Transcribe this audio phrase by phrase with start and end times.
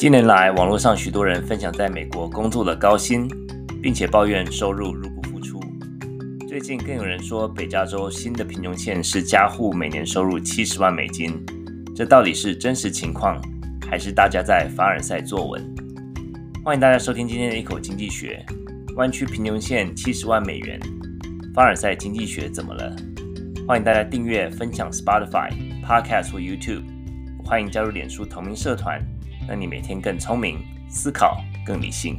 [0.00, 3.28] 近年来，网络上许多人分享在美国工作的高薪，
[3.82, 5.60] 并且抱怨收入入不敷出。
[6.48, 11.44] 最近更有人说，北加州新的贫穷线是家户每年收入七十万美金。
[11.94, 13.38] 这到底是真实情况，
[13.90, 15.62] 还是大家在凡尔赛作文？
[16.64, 18.42] 欢迎大家收听今天的一口经济学。
[18.96, 20.80] 湾区贫穷线七十万美元，
[21.54, 22.96] 凡尔赛经济学怎么了？
[23.68, 25.50] 欢迎大家订阅、分享 Spotify、
[25.84, 26.84] Podcast 或 YouTube。
[27.44, 28.98] 欢迎加入脸书同名社团，
[29.50, 32.16] 让你每天更聪明，思考更理性。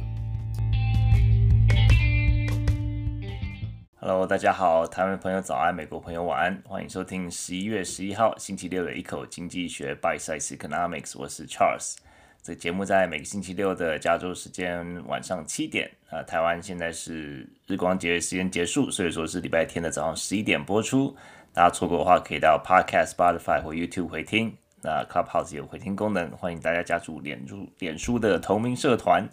[3.98, 11.96] Hello，大家好，台湾朋友早安，美国朋友晚安，欢迎收听十一月十一号星期六的一口经济学 Bite Size Economics，我是 Charles。
[12.42, 21.16] 这个节目在每个星期六的加州时间晚上七点啊，台湾现在是日光节时间结束，所以说是礼拜天的早上十一点播出。
[21.54, 24.54] 大家错过的话，可以到 Podcast、Spotify 或 YouTube 回听。
[24.82, 29.28] 那 Clubhouse 有回听功能，欢迎大家加入脸书脸书的同名社团。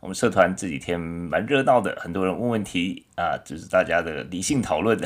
[0.00, 4.96] 我们社团这几天蛮热闹的，很多人问问题啊，就是大家的理性讨论。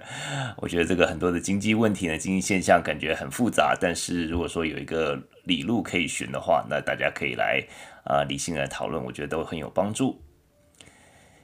[0.56, 7.62] 我觉得这个很多的经济问题呢，经济现象感觉很复杂，但是如果说有一个理路可以寻的话，那大家可以来
[8.04, 10.22] 啊理性来讨论，我觉得都很有帮助。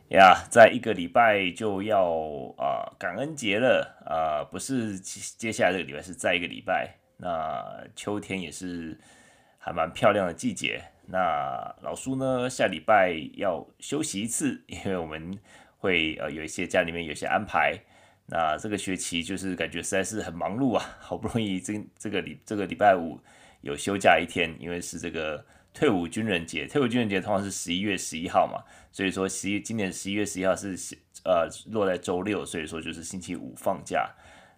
[0.09, 2.05] 呀、在一个礼拜就要
[2.57, 7.04] 啊感恩节了啊，不是接下来这个礼拜，是再一个礼拜。
[7.17, 8.99] 那秋天也是
[9.59, 10.83] 还蛮漂亮的季节。
[11.07, 15.39] 那老苏呢，下礼拜要休息一次， 因为我们
[15.79, 17.79] 会呃有一些家里面有些安排。
[18.27, 23.21] 那这个学期就是感觉实在是很忙碌啊， 好不容易这这个礼这个礼拜五
[23.61, 30.75] 有休假一天，因为是这个退伍军人节，退伍军人节通常是十一月十一号嘛，所以说十一今年十一月十一号是
[31.27, 34.11] 呃落在周六，所以说就是星期五放假。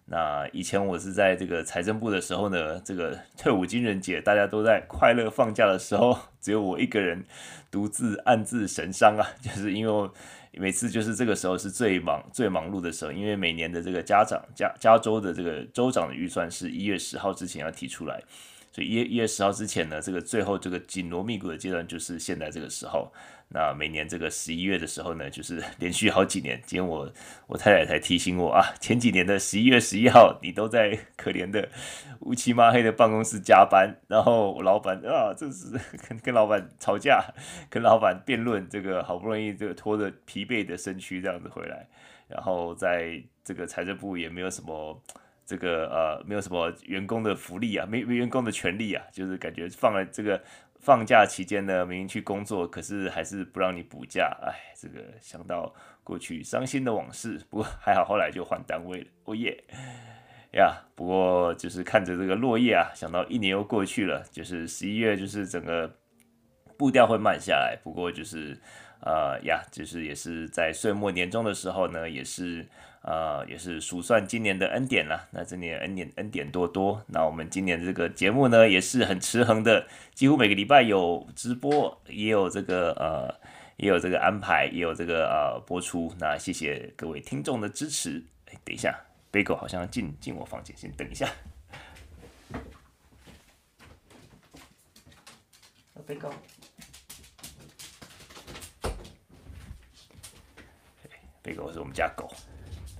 [0.09, 7.25] 那以前我是在这个财政部的时候呢，这个 退伍军人节，大家都在快乐放假的时候，只有我一个人
[7.69, 10.09] 独自暗自神伤啊， 就是因为
[10.53, 18.23] 每次就是这个时候是最忙最忙碌的时候，因为每年的这个家长加加州的这个州长的预算是一月十号之前要提出来，
[18.77, 23.11] 所以一月一月十号之前呢，这个最后这个紧锣密鼓的阶段就是现在这个时候。
[23.49, 26.61] 那每年这个十一月的时候呢，就是 连续好几年。
[26.63, 27.11] 今天我
[27.47, 31.67] 我太太才提醒我啊，前几年的十一月十一号，你都在可怜的
[32.19, 35.71] 乌漆嘛黑的办公室加班，然后我老板啊，这是
[36.07, 37.33] 跟跟老板吵架，
[37.71, 41.87] 跟老板辩论，这个好不容易这个拖着疲惫的身躯这样子回来，
[42.27, 45.01] 然后在这个财政部也没有什么
[45.47, 50.39] 这个呃没有什么员工的福利啊，没没员工的权利啊，就是感觉放了这个。
[50.79, 59.63] 放假期间呢，明明去工作，可是还是不让你补假，哎，这个想到过去伤心的往事，不过还好后来就换单位了，哦耶
[60.53, 60.85] 呀！
[60.95, 65.91] 不过就是看着这个落叶啊，想到一年又过去了，就是十一月，就是整个
[66.77, 68.55] 步调会慢下来，不过就是
[69.01, 72.65] 呃呀，就是也是在岁末年终的时候呢，也是。
[73.07, 75.29] 呃，也是数算今年的恩典了。
[75.31, 77.01] 那今年恩典恩典多多。
[77.07, 83.33] 那我们今年这个节目呢，也是很持恒的，几乎每个礼拜有直播，也有这个呃，
[83.77, 86.13] 也有这个安排，也有这个呃播出。
[86.19, 88.21] 那谢谢各位听众的支持。
[88.47, 88.93] 哎，等一下，
[89.31, 91.29] 贝狗好像要进进我房间，先等一下。
[96.05, 96.33] 贝狗，
[101.41, 102.29] 贝狗是我们家狗。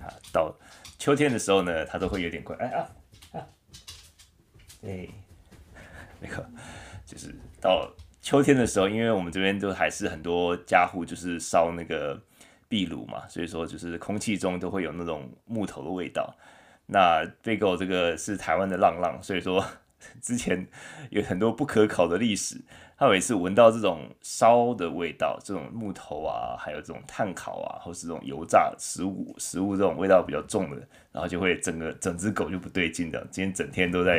[0.00, 0.54] 啊，到
[0.98, 2.58] 秋天的时候呢，他都会有点困。
[2.58, 2.88] 哎啊
[3.32, 3.46] 啊，
[4.82, 5.08] 哎，
[6.20, 6.48] 那个
[7.04, 12.20] 就是到秋天的时候，因为我们这边都还是很多家户就是烧那个
[12.68, 16.34] 壁炉嘛，所以说就是空气中都会有那种木头的味道。
[16.86, 19.64] 那贝狗这个是台湾的浪浪，所以说
[20.22, 20.66] 之前
[21.10, 22.60] 有很多不可考的历史。
[23.00, 30.78] 他每次闻到这种烧的味道，这种木头啊，还有这种炭烤啊，或是这种油炸食物、食物这种味道比较重的，
[31.12, 33.24] 然后就会整个整只狗就不对劲的。
[33.30, 34.16] 今天整天都在，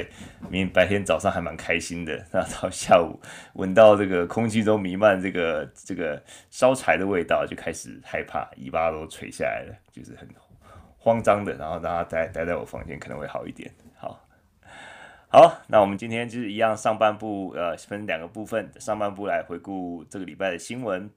[0.49, 3.19] 明明白天早上还蛮开心的，那到下午
[3.55, 10.25] 闻到这个空气中弥漫这个这个烧柴的味道，就开始害怕，尾巴都垂下来了，就是很
[10.97, 11.53] 慌张的。
[11.55, 13.69] 然后让它待待在我房间可能会好一点。
[15.31, 15.61] 好。
[15.67, 21.11] 那我们今天就是一样，上半部呃分两个部分，上半部来回顾这个礼拜的新闻，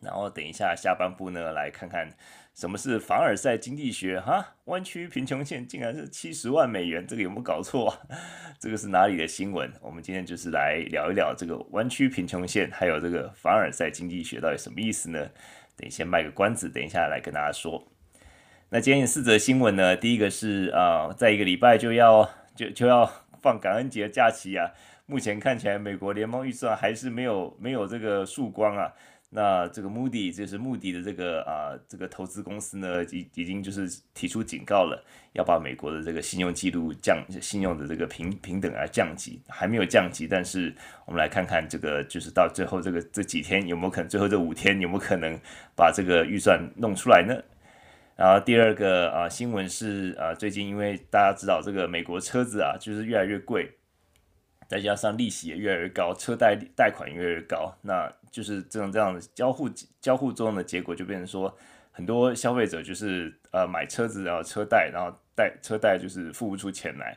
[0.00, 2.16] 然后等一下下半部呢来看看
[2.54, 7.98] 什么是凡尔赛经济学哈，弯曲贫穷线竟然是七十万美元，这个有没有搞错啊？
[8.60, 9.72] 这个是哪里的新闻？
[9.82, 15.28] 我们今天就是来聊一聊这个弯曲贫穷线，还有这个凡尔赛经济学到底什么意思呢？
[15.76, 17.88] 等一下卖个关子，等一下来跟大家说。
[18.70, 22.30] 那今天四则新闻呢，第一个是啊、在一个礼拜就要。
[22.56, 23.04] 就就要
[23.42, 24.70] 放感恩节假期啊，
[25.06, 28.92] 目前看起来美国联邦预算还是没有没有这个曙光啊。
[29.28, 40.72] 那这个 Moody 就是穆迪的这个啊、这个投资公司呢，已已经就是提出警告了，要把美国的这个信用记录降信用的这个平平等啊降级，还没有降级，但是
[41.06, 45.38] 我们来看看这个就是到最后这个这几天有没有可能，最后这五天有没有可能
[45.74, 47.34] 把这个预算弄出来呢？
[48.16, 53.70] 然后第二个啊、新闻是啊、最近因为大家知道这个美国车子啊就是越来越贵。
[54.68, 59.70] 再加上利息也越来越高，车贷贷款越来越高，那就是这种这样的交互
[60.00, 61.56] 交互作用的结果，就变成说
[61.92, 67.16] 很多消费者就是呃买车子然后车贷，然后贷车贷就是付不出钱来，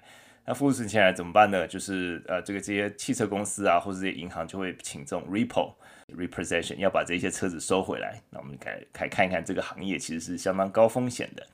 [0.50, 1.68] 那付不出钱怎么办呢？
[1.68, 5.72] 就是呃这个这些汽车公司啊或者这些银行就会请这种 repo
[6.18, 8.20] repossession 要把这些车子收回来。
[8.32, 11.46] 那我们来来看一看这个行业其实是相当高风险的。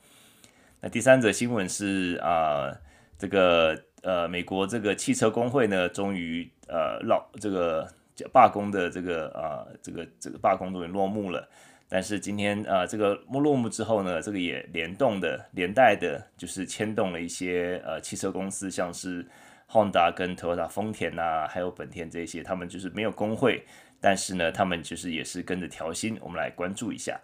[0.80, 2.72] 那第三则新闻是啊、
[3.18, 3.78] 这个。
[4.02, 7.88] 呃，美国这个汽车工会呢，终于呃，落这个
[8.32, 11.48] 罢工的这个啊、这个这个罢工终于落幕了。
[11.88, 19.24] 但是今天啊、呃，这个落幕之后呢，这个也联动的连带的，就是牵动了一些呃汽车公司，像是
[19.70, 23.64] Honda 跟 Toyota 丰田呐、还有本田这些，他们就是没有工会，
[24.00, 26.18] 但是呢，他们就是也是跟着调薪。
[26.20, 27.20] 我们来关注一下。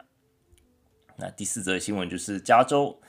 [1.16, 3.00] 那第四则新闻就是加州。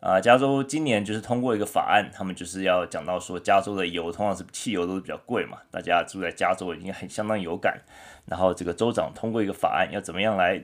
[0.00, 7.78] 啊，加州今年就是通过一个法案，他们就是要讲到说，加州的油通常是汽油都是比较贵嘛，大家住在加州已经很相当有感。
[8.24, 10.58] 然后这个州长通过一个法案，要怎么样来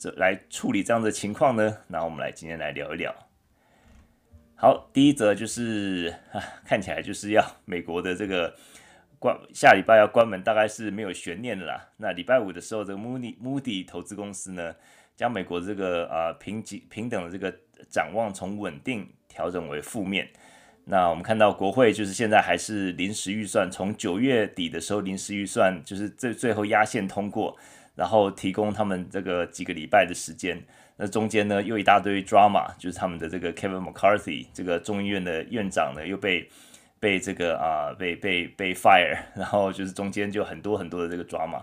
[0.00, 1.76] 这来处理这样的情况呢？
[1.88, 3.14] 那我们来今天来聊一聊。
[4.56, 8.56] 好，第一则就是啊，看起来就是要美国的这个
[9.18, 11.90] 关下礼拜要关门，大概是没有悬念的啦。
[11.98, 14.74] 那礼拜五的时候，这个 Moody Moody 投资公司呢，
[15.14, 17.54] 将美国这个啊平级平等的这个。
[17.88, 20.28] 展望从稳定调整为负面。
[20.84, 27.56] 那我们看到国会就是现在还是临时预算，从九月底的时候临时预算就是最最后压线通过，
[27.94, 30.62] 然后提供他们这个几个礼拜的时间。
[30.96, 36.48] 那中间呢又一大堆 drama，就是他们的这个 Kevin McCarthy 这个众议院的院长呢又被
[36.98, 41.62] 被这个啊被被被 fire，然后就是中间就很多很多的这个 drama。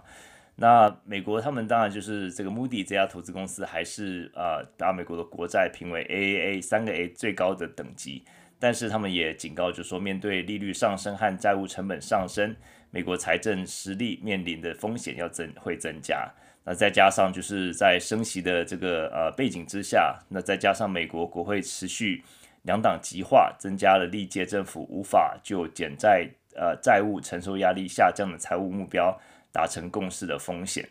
[0.55, 8.25] 那美国他们当然就是这个 Moody 这家投资公司，还是呃把美国的国债评为 AAA 三个 A 最高的等级，
[8.59, 12.55] 但是他们也警告，就说面对利率上升和债务成本上升，
[12.91, 16.29] 美国财政实力面临的风险要增会增加。
[16.63, 22.23] 那再加上就是在升息的这个呃背景之下，那再加上美国国会持续
[22.63, 29.17] 两党极化，增加了历届政府无法就减债呃债务承受压力下降的财务目标。
[29.49, 30.87] 达成共识的风险，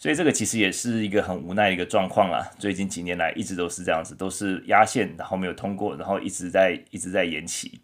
[0.00, 2.40] 所以这个其实也是一个很无奈的一个状况啊。
[2.58, 7.82] 最近几年来一直都是这样子，都是压线，然后没有通过，然后一直在一直在延期。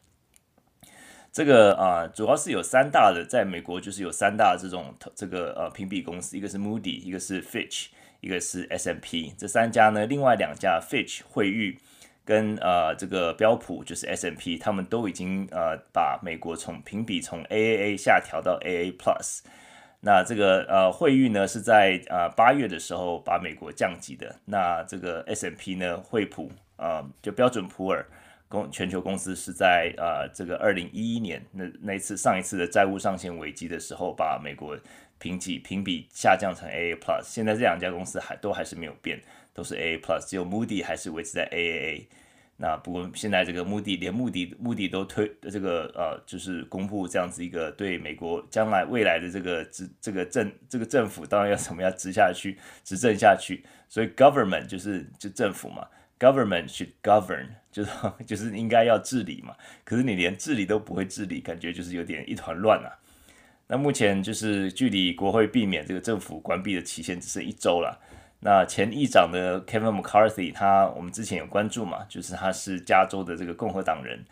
[1.30, 7.88] 这个啊、主要是有三大的，在美国就是有三大这种这个呃评比公司，一个是 Moody，一个是 Fitch，
[8.22, 9.34] 一个是 S M P。
[9.36, 11.78] 这三家呢，另外两家 Fitch 惠誉
[12.24, 19.40] 跟呃这个标普就是 S M P，他们都已经呃把美国从评比从 AAA 下调到 AA Plus。
[20.06, 24.32] 那这个呃惠誉呢是在呃八月的时候把美国降级的。
[24.44, 28.06] 那这个 S&P 呢惠普、呃、就标准普尔
[28.48, 34.78] 公全球公司是在呃这个二零一一年那那一次上一次的债务上限危机的时候把美国
[35.18, 37.24] 评级评比下降成 AA Plus。
[37.24, 39.20] 现在这两家公司还都还是没有变，
[39.52, 42.04] 都是 AA Plus，只有 Moody 还是维持在 AAA。
[42.58, 55.86] 那不过现在这个目的连目的目的都推这个呃，就是公布这样子一个对美国将来未来的这个执这个政这个政府当然要怎么样执下去执政下去，所以 government 就是就政府嘛
[56.18, 57.90] ，government should govern 就是
[58.26, 62.88] 就是应该要治理嘛，可是你连治理都不会治理，感觉就是有点一团乱啊。
[63.68, 68.00] 那目前就是距离国会避免这个政府关闭的期限只剩一周了。
[68.46, 74.24] 那前议长的 Kevin McCarthy，他我们之前有关注嘛，就是他是加州的这个共和党人。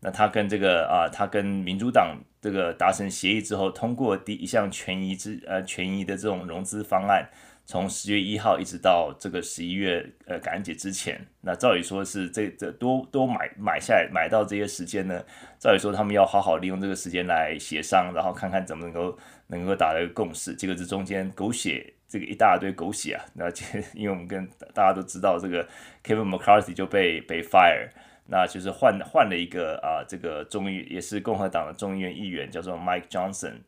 [0.00, 7.26] 那他跟这个啊，他跟民主党这个达成协议之后，通过第一项权益之呃权益的这种融资方案，
[7.64, 11.26] 从十月一号一直到这个十一月呃感恩节之前。
[11.40, 15.24] 那照理说是这这多多买买下来买到这些时间呢，
[15.58, 20.54] 照理说他们要好好利用这个时间来协商，然后看看怎么能够能够达到一个共识。
[20.54, 21.90] 结果这中间狗血。
[22.12, 23.24] 这个一大堆狗血啊！
[23.32, 23.48] 那
[23.96, 25.66] 因为我们跟大家都知道，这个
[26.04, 27.88] Kevin McCarthy 就被被 fire，
[28.26, 33.62] 那就是换换了一个啊，这个众议也是共和党的众议院议员，叫做 Mike Johnson，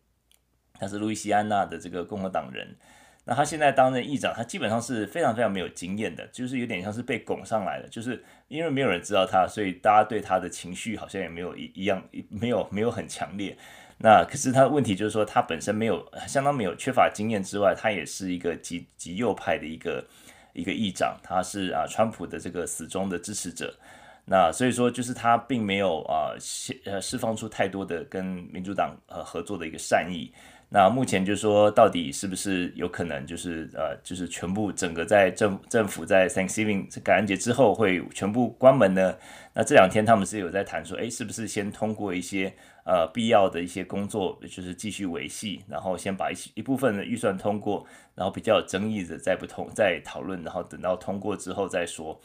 [0.78, 2.76] 他是路易斯安那的这个共和党人。
[3.26, 13.56] 那他现在担任议长，他基本上是非常非常没有经验的，就是有点像是被拱上来的，就是因为没有人知道他，所以大家对他的情绪好像也没有一一样，没有没有很强烈。
[13.98, 20.04] 那可是他问题就是说，他本身没有相当没有缺乏经验之外，他也是一个极极右派的一个
[20.52, 23.74] 一个议长，他是啊川普的这个死忠的支持者。
[24.26, 30.32] 那所以说，就是他并没有啊释呃释放出太多的跟民主党呃合作的一个善意。
[30.70, 39.14] 那目前就是说，到底是不是有可能，就是呃，就是全部整个在政政府在 Thanksgiving 感恩节之后会全部关门呢？
[39.52, 42.52] 那这两天他们是有在谈说，诶，是不是先通过一些
[42.84, 52.20] 呃必要的一些工作，就是继续维系，然后先把一一部分的预算通过，然后比较有争议的再不通再讨论，然后等到通过之后再说。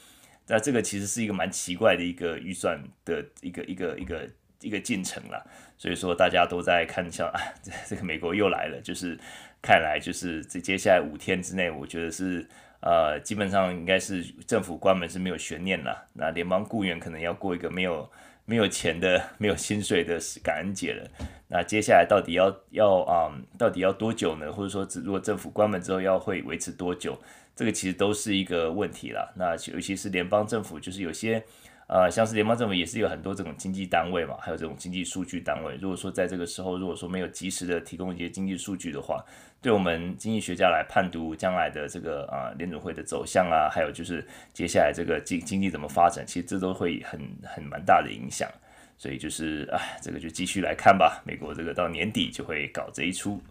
[0.48, 4.30] 那这个其实是一个蛮奇怪的一个预算的一个一个一个。
[4.62, 9.18] 一个进程了，所以说大家都在看像啊，这 这个美国又来了，就是
[9.62, 12.46] 看来就是这接下来五天之内，我觉得是
[12.82, 16.10] 呃基本上应该是政府关门是没有悬念了。
[16.12, 18.12] 那联邦雇员可能要过一个没有
[18.50, 21.08] 没有钱的、没有薪水的感恩节了。
[21.48, 24.52] 那接下来到底要要啊、到底要多久呢？
[24.52, 27.16] 或者说，如果政府关门之后要会维持多久？
[27.56, 29.32] 这个其实都是一个问题了。
[29.38, 31.44] 那尤其是联邦政府，就是有些。
[31.90, 35.76] 呃，像是联邦政府也是有很多这种经济单位嘛，还有这种经济数据单位。
[35.82, 39.26] 如果说在这个时候，如果说没有及时的提供一些经济数据的话，
[39.60, 48.48] 对我们经济学家来判读将来的这个啊联准会的走向啊，还有就是接下来这个经经济怎么发展，其实这都会很很蛮大的影响。
[48.96, 51.24] 所以就是啊，这个就继续来看吧。
[51.26, 53.42] 美国这个到年底就会搞这一出。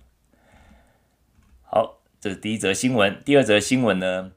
[1.63, 3.21] 好，这是第一则新闻。
[3.25, 4.31] 第二则新闻呢？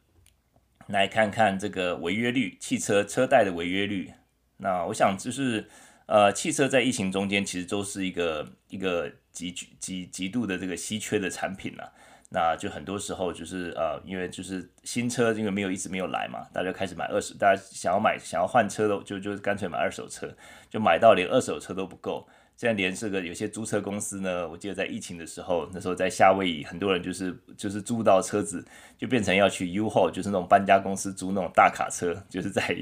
[0.92, 4.14] 来看看这个违约率，汽车车贷的违约率。
[4.58, 5.68] 那我想就是，
[6.06, 11.94] 呃，汽车在疫情中间其实都是一个一个极极极度的这个稀缺的产品了。
[12.34, 20.34] 那就很多时候就是呃，因为就是新车因为没有一直没有来嘛，大家开始买二手，大家想要买想要换车的就就干脆买二手车，
[20.70, 22.28] 就买到连二手车都不够。
[22.62, 28.64] 现在连这个有些租车公司呢，我记得在疫情的时候，那时候在夏威夷，很多人就是就是租到车子，
[29.00, 32.80] 就变成要去 U h o 就是那种搬家公司租那种大卡车，就是在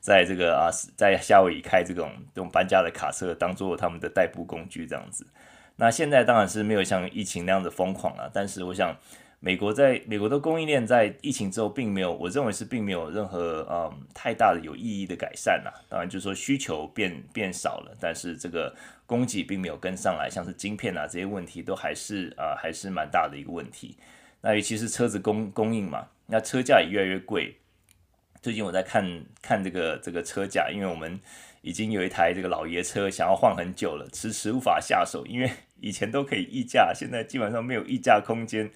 [0.00, 5.26] 在这个啊，在夏威夷开这种这种搬家的卡车，当做他们的代步工具这样子。
[5.76, 8.96] 那现在当然是没有像疫情那样的疯狂了，但是我想。
[9.40, 15.70] 美国在美国的供应链在疫情之后并没有，我认为是并没有任何嗯太大的有意义的改善呐。
[15.88, 18.74] 当然就是说需求变变少了，但是这个
[19.06, 23.96] 供给并没有跟上来，像是晶片啊这些问题都还是啊、还是蛮大的一个问题。
[24.40, 27.54] 那尤其是车子供供应嘛，那车价也越来越贵。
[28.42, 31.20] 最近我在看看这个这个车价，因为我们
[31.62, 38.68] 已经有一台这个老爷车想要换很久了，迟迟无法下手，因为以前都可以议价，现在基本上没有议价空间。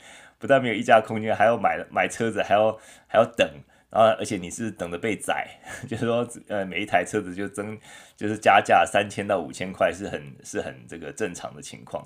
[0.42, 3.48] 不但没有议价空间，还要买买车子，还要还要等，
[3.90, 5.46] 然后而且你是等着被宰，
[5.86, 7.78] 就是说，呃，每一台车子就增，
[8.16, 12.04] 就是加价三千到五千块，是很是很这个正常的情况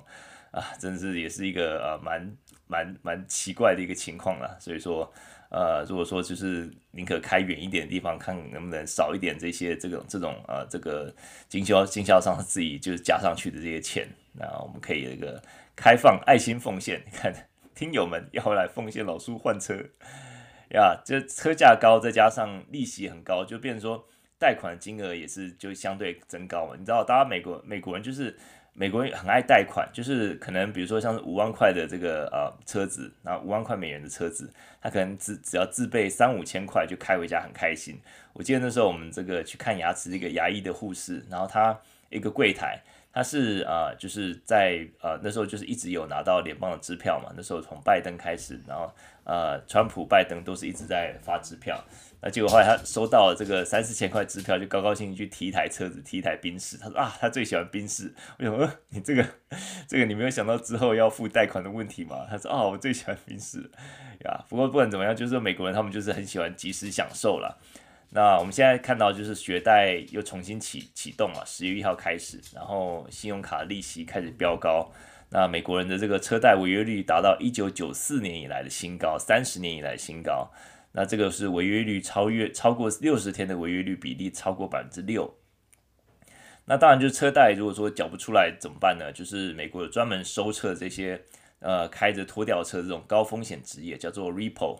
[0.51, 2.31] 啊，真的是也是一个呃蛮
[2.67, 4.55] 蛮蛮奇怪的一个情况了。
[4.59, 5.11] 所以说，
[5.49, 11.11] 呃，如果说就是宁可开远一点的地方，看能不能少一点这些这种这种呃这个
[11.49, 15.41] 经销经销商自己就是加上去的这些钱，那我们可以这个
[15.75, 17.33] 开放爱心奉献，你看。
[17.77, 19.75] 听友们要来奉献老叔换车
[20.73, 24.03] 呀，这车价高，再加上利息很高，就变成说
[24.39, 26.73] 贷款金额也是就相对增高嘛。
[26.75, 28.35] 你知道，大家美国美国人就是
[28.73, 38.01] 美国人很爱贷款，就是可能比如说像是五万块的这个呃车子，那五万块美元的车子，他可能只只要自备三五千块就开回家很开心。
[38.33, 41.79] 我记得那时候我们这个去看牙齿，这个牙医的护士，然后他
[42.09, 42.81] 一个柜台。
[43.17, 47.33] 他是啊、就是在呃那时候就是一直有拿到联邦的支票嘛。
[47.35, 48.93] 那时候从拜登开始，然后
[49.23, 51.83] 呃，川普、拜登都是一直在发支票。
[52.21, 56.77] 那结果后来他收到了这个三四千块支票，就高高兴兴去提一台车子，提一台宾士。
[56.77, 58.13] 他说啊，他最喜欢宾士。
[58.37, 59.25] 我想说，你这个
[59.87, 62.27] 这个你没有想到之后要付贷款的问题吗？
[62.29, 63.57] 他说啊，我最喜欢宾士
[64.25, 64.45] 呀。
[64.47, 67.57] 不过不管怎么样，就是说美国人他们就是很喜欢及时享受了。
[68.17, 74.91] 那我们现在看到就是学贷又重新启启动了，十月一号开始，然后信用卡利息开始飙高。
[75.29, 80.49] 那美国人的这个车贷违约率达到一九九四年以来的新高，三十年以来的新高。
[80.93, 85.35] 那这个是违约率超越超过六十天的违约率比例超过百分之六。
[86.65, 89.11] 那当然就是车贷如果说缴不出来怎么办呢？
[89.13, 91.21] 就是美国有专门收车这些
[91.59, 94.79] 呃开着拖吊车这种高风险职业，叫做 repo。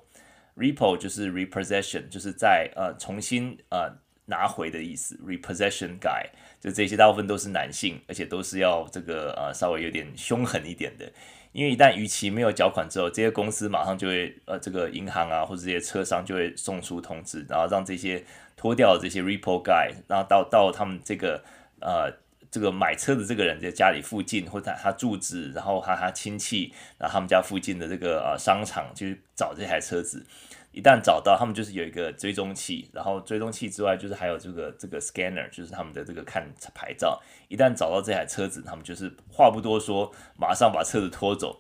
[0.58, 3.94] Repo 就是 repossession，就是在呃重新呃
[4.26, 6.26] 拿回的意思，repossession guy，
[6.60, 11.06] 就这些大部分都是男性，而且都是要这个呃稍微有点凶狠一点的。
[11.54, 18.24] 因为一旦逾期没有缴款之后，这些公司马上就会呃这个银行啊或者这些车商就会送出通知，然后让这些
[18.56, 21.44] 脱掉这些 repo guy，然后到到他们这个
[21.80, 22.12] 呃
[22.50, 30.26] 这个买车的这个人在家里附近或者他住址，然后他他亲戚，然后他们家附近的这个呃商场去找这台车子。
[30.72, 37.20] 一旦找到，他们就是有一个追踪器，然后追踪器之外，就是还有这个这个 scanner，就是他们的这个看牌照。
[37.48, 41.60] 一旦找到这台车子，他们就是话不多说，马上把车子拖走。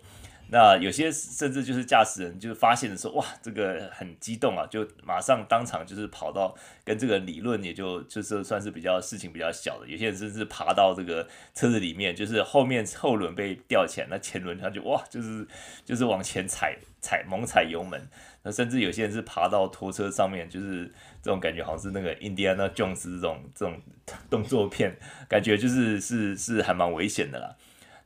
[0.49, 9.87] 那有些甚至就是驾驶人就是发现的时候，哇，这个很激动啊，就马上当场就是跑到跟这个理论，也就就是算是比较事情比较小的。
[9.87, 15.45] 有些人甚至爬到这个车子里面，就是后面后轮被吊起来，那前轮他就哇，就是
[15.83, 18.01] 就是往前踩踩猛踩油门。
[18.43, 20.85] 那甚至有些人是爬到拖车上面，就是
[21.21, 23.81] 这种感觉，好像是那个印第安纳琼斯这种这种
[24.29, 27.53] 动作片，感觉就是是是还蛮危险的啦。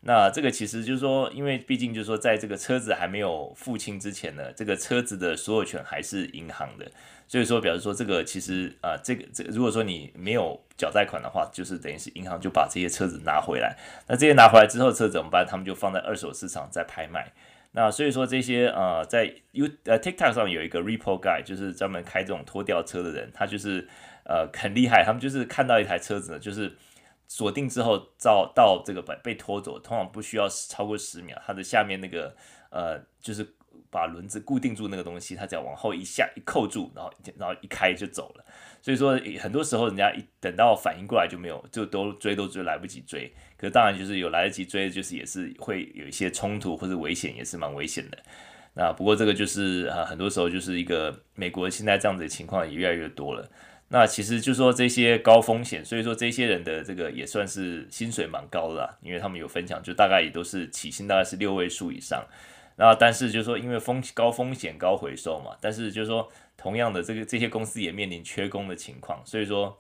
[0.04, 6.90] 那这个其实就是说，因为毕竟就是说，在这个车子还没有付清之前呢，这个车子的所有权还是银行的，
[7.28, 13.78] 所以说表示说这个其实啊、这个这如果说你没有缴贷款的话，就是等于是银行就把这些车子拿回来。
[14.08, 15.46] 那这些拿回来之后，车子怎么办？
[15.48, 17.32] 他们就放在二手市场再拍卖。
[17.74, 23.88] 那所以说这些呃，在 U 呃 TikTok 上有一个 Repo Guy，就是专门开这种拖吊车的人，他就是
[24.26, 26.74] 呃很厉害，他们就是看到一台车子呢，就是
[27.34, 32.36] 锁定之后到到这个被被拖走，通常不需要超过十秒，它的下面那个
[32.70, 33.56] 呃就是
[33.90, 38.44] 把轮子固定住那个东西，它只要往后一下一扣住，然后然后一开就走了。
[38.82, 43.34] 所以说很多时候人家一等到反应过来就没有，就都追都追来不及追。
[43.56, 48.18] 可是当然就是有来得及追，就是也是会有一些冲突或者危险，也是蛮危险的。
[48.74, 53.50] 那不过这个就是啊，很多时候就是一个美国现在这样子的情况也越来越多了。
[53.92, 62.26] 那其实就说这些高风险，所以说这些人的这个也算是薪水蛮高的啦，因为他们有分享，就大概也都是起薪大概是六位数以上。
[62.78, 66.32] 那但是就是说因为风高风险高回收嘛，但是就是说。
[66.58, 69.76] 同样的，这个这些公司也面临缺工的情况，所以说，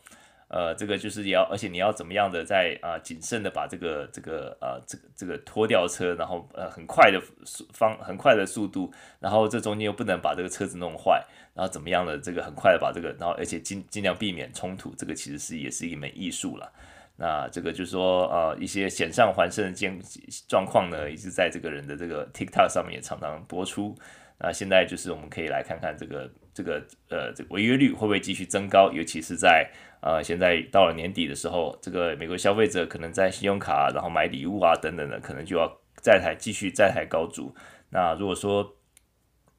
[0.47, 16.71] 呃，这个就是也要，而且你要怎么样的在啊、谨慎的把这个这个呃这个这个拖吊车，然后呃很快的速方很快的速度，然后这中间又不能把这个车子弄坏，然后怎么样的这个很快的把这个，然后而且尽尽量避免冲突，这个其实是也是一门艺术了。
[17.17, 19.99] 那这个就是说呃一些险象环生的状
[20.47, 23.97] 状况呢，一直在这个人的这个 TikTok 上面也常常播出。
[24.39, 26.31] 那现在就是我们可以来看看这个。
[26.53, 28.91] 这个呃，这个违约率会不会继续增高？
[28.91, 29.65] 尤其是在
[30.01, 35.65] 呃，现在到了年底的时候，这个美国消费者可能在信用卡，然后买礼物啊等等的，可能就要
[36.03, 37.55] 债台继续债台高筑。
[37.89, 38.69] 那如果说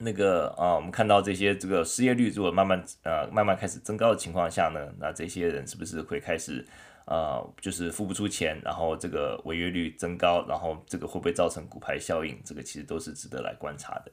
[0.04, 6.66] 那个啊、我们看到这些这个失业率如果慢慢呃慢慢开始增高的情况下呢，那这些人是不是会开始
[7.06, 12.40] 呃，就是付不出钱，然后这个违约率增高，然后这个会不会造成骨牌效应？
[12.44, 14.12] 这个其实都是值得来观察的。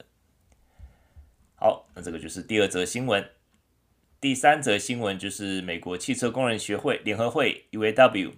[1.56, 3.28] 好，那这个就是第二则新闻。
[4.22, 8.34] 第三则新闻就是美国汽车工人协会联合会 UAW，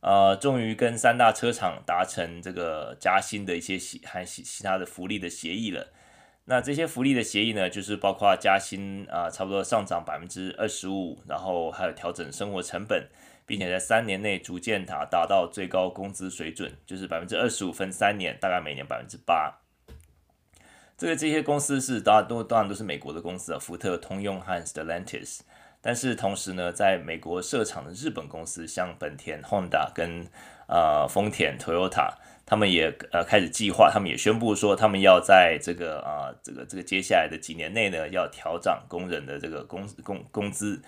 [0.00, 5.92] 呃，终于跟三大车厂达成这个加薪的一些协和其其他的福利的协议了。
[6.46, 13.08] 那这些福利的协议呢，就是包括加薪啊、差不多上涨百分之二十五，然后还有调整生活成本，
[13.46, 19.60] 并且在三年内逐渐达达到最高工资水准，就是百分之二十五分三年，大概每年百分之八。
[20.96, 25.40] 这个这些公司是当然都当然都是美国的公司啊，福特、通用和 Stellantis。
[25.82, 30.26] 但是同时呢，在美国设厂的日本公司，像本田、Honda 跟
[30.68, 32.12] 呃丰田、Toyota，
[32.50, 40.82] 他们也呃开始计划，他们也宣布说，他们要在这个啊、这个这个接下来的几年内呢，要调涨工人的这个工工工资，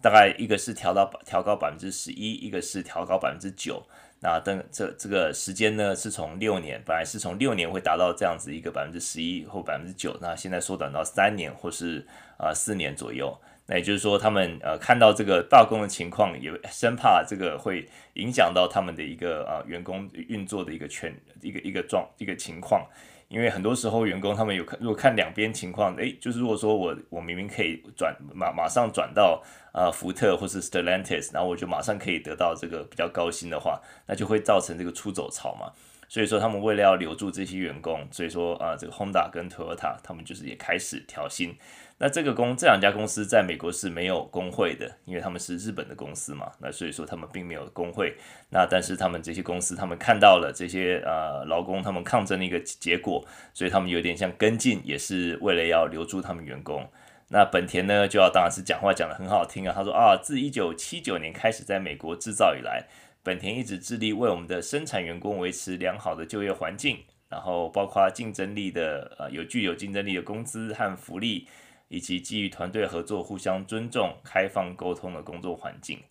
[0.00, 3.86] 大概一个是调到调高百分之十一，一个是调高百分之九。
[4.20, 12.06] 那等这这个时间呢，是从六年，本来是从六年会达到这样子一个百分之十一或百分之九，那现在缩短到三年或是
[12.38, 13.38] 啊四年左右。
[13.72, 22.86] 那也就是说，他们呃看到这个罢工的情况，也生怕这个会影响到他们的一个啊员工运作的一个全一个一个状一个情况。
[23.28, 35.72] 因为很多时候员工他们有看，如果看两边情况，诶，就是如果说我我明明可以转马马上转到呃福特或是 Stellantis，然后我就马上可以得到这个比较高薪的话，那就会造成这个出走潮嘛。
[36.10, 41.56] 所以说他们为了要留住这些员工，所以说啊、这个 Honda 跟 Toyota 他们就是也开始调薪。
[42.02, 48.12] 那这个公这两家公司在美国是没有工会的，因为他们是日本的公司嘛，那所以说他们并没有工会。
[48.50, 56.84] 那但是他们这些公司，他们看到了这些呃劳工他们抗争的一个结果，所以他们有点像跟进，也是为了要留住他们员工。
[57.28, 59.72] 那本田呢，就要当然是讲话讲得很好听啊。
[59.72, 62.84] 他说啊，自一九七九年开始在美国制造以来，
[63.22, 71.46] 本田一直致力为我们的生产员工维持良好的就业环境，然后包括竞争力的呃有具有竞争力的工资和福利，
[71.92, 76.02] 以及基于团队合作、互相尊重、开放沟通的工作环境。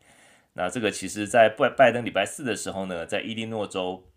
[0.53, 4.07] 那这个其实，在拜拜登礼拜四的时候呢，在伊利诺州。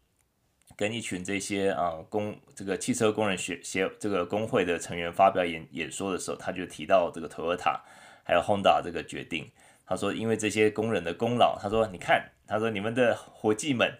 [0.77, 7.79] 跟一群这些啊工这个汽车工人学协这个工会的成员发表演演说的时候，他就提到这个 Toyota
[8.25, 9.49] 还有 Honda 这个决定。
[9.87, 13.97] 他说，因为这些工人的功劳，他说你看，他说你们的伙计们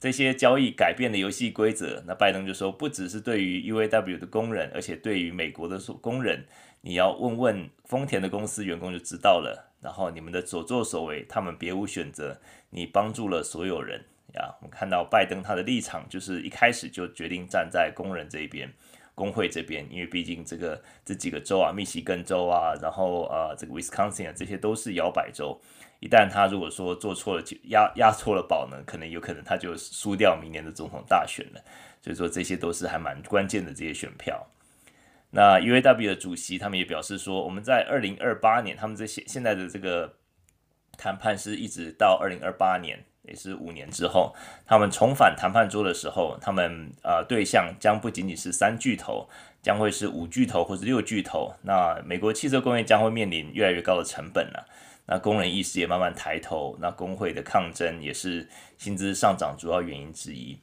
[0.00, 2.02] 这些交易改变了游戏规则。
[2.08, 6.44] 那拜登就说，不只是对于 UAW 的工人，而且对于美国的工人，
[6.86, 9.72] 你要问问丰田的公司员工就知道了。
[9.80, 14.00] 然后你们的所作所为，他们别无选择，你帮助了所有人。
[14.34, 18.72] 呀，我们看到拜登他的立场就是一开始就决定站在工人这一边，
[19.16, 25.60] 工会这边，因为毕竟这个这几个州啊，密西根州啊，然后呃这个 Wisconsin 啊，这些都是摇摆州，
[25.98, 31.60] 一旦他如果说做错了，押押错了宝呢，可能有可能他就输掉明年的总统大选了。
[32.00, 34.46] 所以说这些都是还蛮关键的这些选票。
[35.30, 40.14] 那 UAW 的主席他们也表示说，我们在二零二八年，他们这些现在的这个
[40.96, 43.04] 谈判是一直到二零二八年。
[43.28, 44.32] 也是五年之后，
[44.64, 49.28] 他们重返谈判桌的时候，他们呃对象将不仅仅是三巨头，
[49.60, 51.52] 将会是五巨头或者六巨头。
[51.62, 54.68] 那美国汽车工业将会面临越来越高的成本了。
[55.06, 60.60] 那工人意识也慢慢抬头，那工会的抗争也是薪资上涨主要原因之一。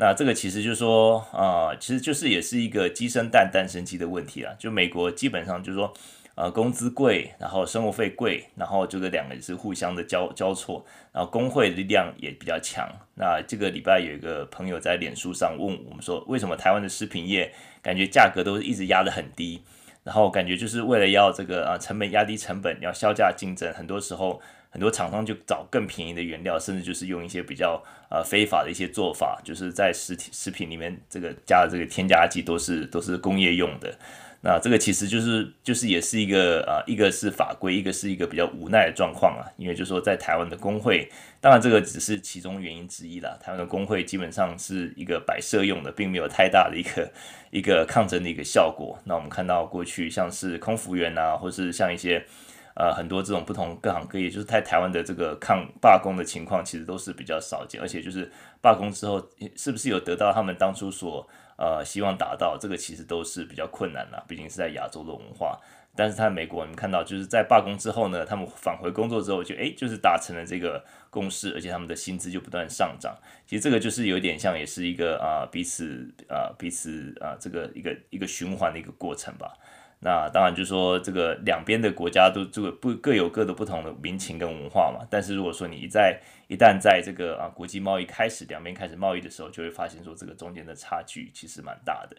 [0.00, 4.56] 那这个其实就是说、呃，其实就是也是一个鸡生蛋，蛋生鸡的问题了。
[4.58, 5.92] 就美国基本上就是说。
[6.36, 10.82] 呃，工资贵，然后生活费贵，然后这个两个是互相的交交错，
[11.12, 12.88] 然后工会力量也比较强。
[13.14, 19.62] 那这个礼拜有一个朋友在脸书上问我们说，为什么台湾的食品业感觉价格都是一直压得很低？
[20.02, 33.92] 然后感觉就是为了要这个啊成本压低成本，要削价竞争，很多时候很多厂商就找更便宜的原料，甚至就是用一些比较呃非法的一些做法，就是在食体食品里面这个加的这个添加剂都是都是工业用的。
[34.42, 39.44] 那这个其实就是就是也是一个啊，一个是法规，一个是一个比较无奈的状况啊。
[39.58, 41.06] 因为就是说在台湾的工会，
[41.42, 43.36] 当然这个只是其中原因之一啦。
[43.38, 47.12] 台湾的工会基本上是一个摆设用的，并没有太大的一个
[47.50, 48.98] 一个抗争的一个效果。
[49.04, 52.24] 那我们看到过去像是空服员啊，或是像一些
[52.80, 57.78] 呃很多这种不同各行各业，就是在台湾的这个抗罢工的情况，其实都是比较少见。
[57.78, 59.20] 而且就是罢工之后，
[59.54, 65.60] 是不是有得到他们当初所呃，希望达到这个其实都是比较困难的，毕竟是在亚洲的文化。
[65.94, 73.14] 但是在美国，你们看到就是在罢工之后呢，他们返回工作之后就，就诶就是达成了这个共识，而且他们的薪资就不断上涨。
[73.44, 79.52] 其实这个就是有点像，也是一个啊、彼此啊、彼此啊、这个一个一个循环的一个过程吧。
[80.02, 85.06] 那当然就是说，这个两边的国家都这个不各有各的不同的民情跟文化嘛。
[85.10, 92.16] 但是如果说你一在一旦在这个啊国际贸易开始两边开始贸易的时候，就会发现说这个中间的差距其实蛮大的。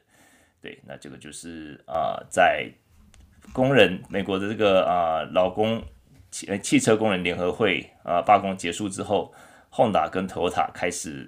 [0.62, 2.70] 对，那这个就是啊在
[3.52, 5.84] 工人美国的这个啊劳工
[6.30, 9.34] 汽汽车工人联合会啊罢工结束之后
[9.72, 11.28] ，Honda 跟 Toyota 开始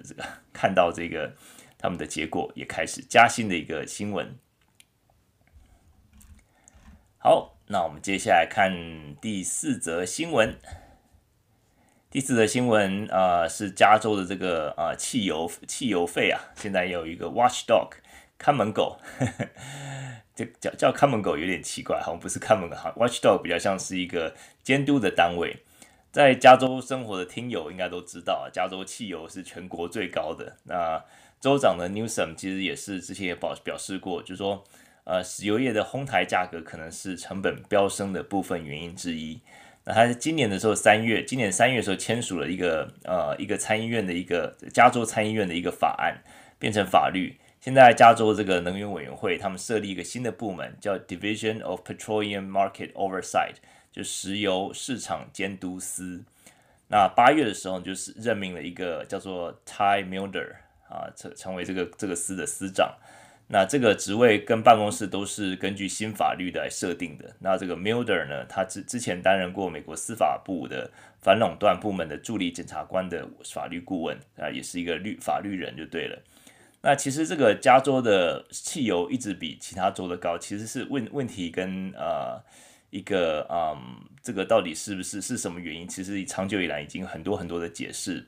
[0.52, 1.34] 看到这个
[1.76, 4.38] 他们的结果，也开始加薪的一个新闻。
[7.26, 10.58] 好，那我们接下来看第四则新闻。
[12.10, 17.92] 第四则新闻啊、是加州的这个啊、汽油汽油费啊，现在有一个 Watchdog
[18.36, 18.98] 看门狗，
[20.36, 25.62] 这叫叫看门狗有点奇怪，好像不是看门狗，哈，Watchdog 比较像是一个监督的单位。
[26.12, 30.58] 在加州生活的听友应该都知道啊，加州汽油是全国最高的。
[30.64, 31.02] 那
[31.40, 34.62] 州长的 Newsom 其实也是之前也表表示过，就是说。
[35.04, 39.40] 呃，石油业的哄抬价格可能是成本飙升的部分原因之一。
[39.84, 46.22] 那他在今年的时候，三月，今年三月的时候签署了一个呃一个参议院的一个加州参议院的一个法案，
[46.58, 47.38] 变成法律。
[47.60, 53.56] 现在加州这个能源委员会，他们设立一个新的部门，叫 Division of Petroleum Market Oversight，
[53.92, 56.24] 就石油市场监督司。
[56.88, 60.54] 那八月的时候，就是任命了一个叫做 Ty Milder
[60.88, 62.94] 啊，成成为这个这个司的司长。
[63.46, 67.36] 那这个职位跟办公室都是根据新法律来设定的。
[67.40, 76.18] 那这个 Milder 呢，他之之前担任过美国司法部的反垄断部门的助理检察官的法律顾问啊，也是一个律法律人就对了。
[76.80, 82.42] 那其实这个加州的汽油一直比其他州的高，其实是问问题跟呃
[82.88, 83.76] 一个嗯
[84.22, 85.86] 这个到底是不是是什么原因？
[85.86, 88.26] 其实长久以来已经很多很多的解释。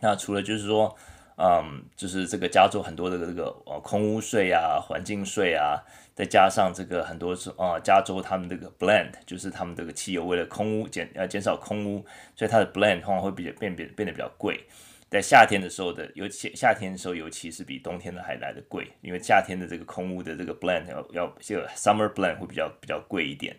[0.00, 0.94] 那除了就是说。
[1.42, 5.80] 嗯，就是这个加州很多的这个呃空污税啊、环境税啊，
[6.14, 12.04] 再加上这个很多是呃加州他们这个 blend，就是他们这个汽油为了空污减呃减少空污，
[12.36, 14.60] 所以它的 blend 通常会比较变变变得比较贵。
[15.08, 23.56] 在夏天的时候的，尤其夏天的时候，尤其是比冬天的还来的贵，因为夏天的这个空污的这个 blend 要要这个 summer blend 会比较比较贵一点。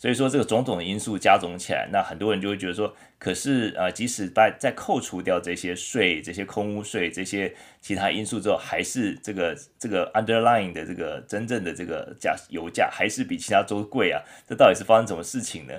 [0.00, 14.22] 所以说这个种种的因素加总起来，那很多人就会觉得说，可是呃，即使把再扣除掉这些税、这些空污税、这些其他因素之后，还是这个这个 underlying 的这个真正的这个价油价还是比其他州贵啊？
[14.48, 15.74] 这到底是发生什么事情呢？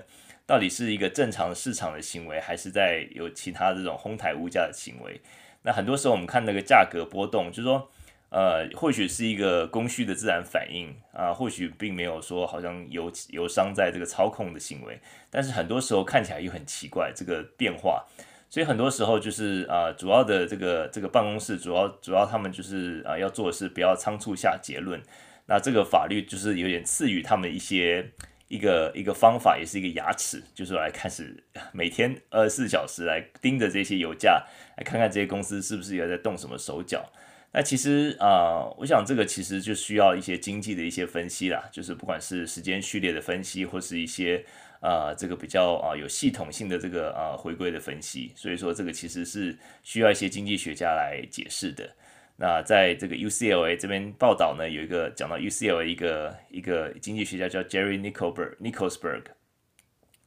[0.45, 5.19] 到底是一个正常的市场的行为，还是在有其他这种哄抬物价的行为？
[5.63, 7.89] 那很多时候我们看那个价格波动，就是说。
[8.31, 14.97] 呃，或许是一个供需的自然反应啊，或许并没有说好像油油商在这个操控的行为，
[15.29, 18.05] 但是很多时候看起来又很奇怪这个变化，
[18.49, 25.01] 所以很多时候就是啊，主要的这个这个办公室主要主要他们就是啊，要做的是不要仓促下结论，
[25.47, 28.11] 那这个法律就是有点赐予他们一些
[28.47, 34.45] 一个一个方法，也是一个牙齿，就是来开始每天二十四小时来盯着这些油价，
[34.77, 37.11] 来看看这些公司是不是也在动什么手脚。
[37.53, 44.37] 那其实啊、我想这个其实就需要一些经济的一些分析啦，就是不管是时间序列的分析，或是一些
[44.79, 51.93] 啊、呃、这个比较啊、有系统性的这个啊、呃、回归的分析，所以说这个其实是需要一些经济学家来解释的。
[52.37, 59.23] 那在这个 UCLA 这边报道呢，有一个讲到 UCLA 一个一个经济学家叫 Jerry Nickelberg Nickelsberg，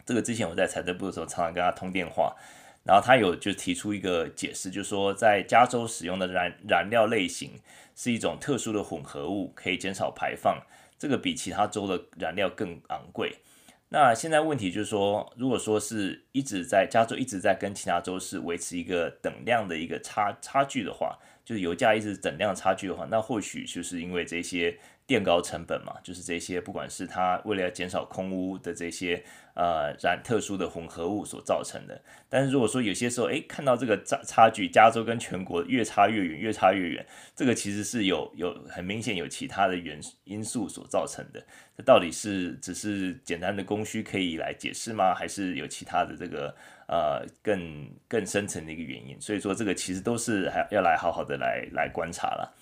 [0.05, 2.37] 这个之前我在财政部的时候常常跟他通电话。
[2.85, 7.53] 然后他有就提出一个解释，就是说在加州使用的燃燃料类型
[7.97, 10.63] 是一种特殊的混合物，可以减少排放，
[10.99, 13.37] 这个比其他州的燃料更昂贵。
[13.89, 24.79] 那现在问题就是说，如果说是一直在加州一直在跟其他州是维持一个等量的一个差差距的话，就是油价一直等量差距的话，那或许就是因为这些。
[25.07, 29.23] 垫高成本嘛，就是这些，不管是它为了要减少空污的这些
[29.55, 32.01] 呃染特殊的混合物所造成的。
[32.31, 41.45] 但是如果说有些时候，诶，看到这个差差距，加州跟全国越差越远，越差越远，这个其实是有有很明显有其他的原因素所造成的。
[41.77, 45.15] 这到底是只是简单的供需可以来解释吗？
[45.15, 46.55] 还是有其他的这个
[46.89, 49.21] 呃更更深层的一个原因？
[49.21, 52.55] 所以说这个其实都是还要来好好的来来观察了。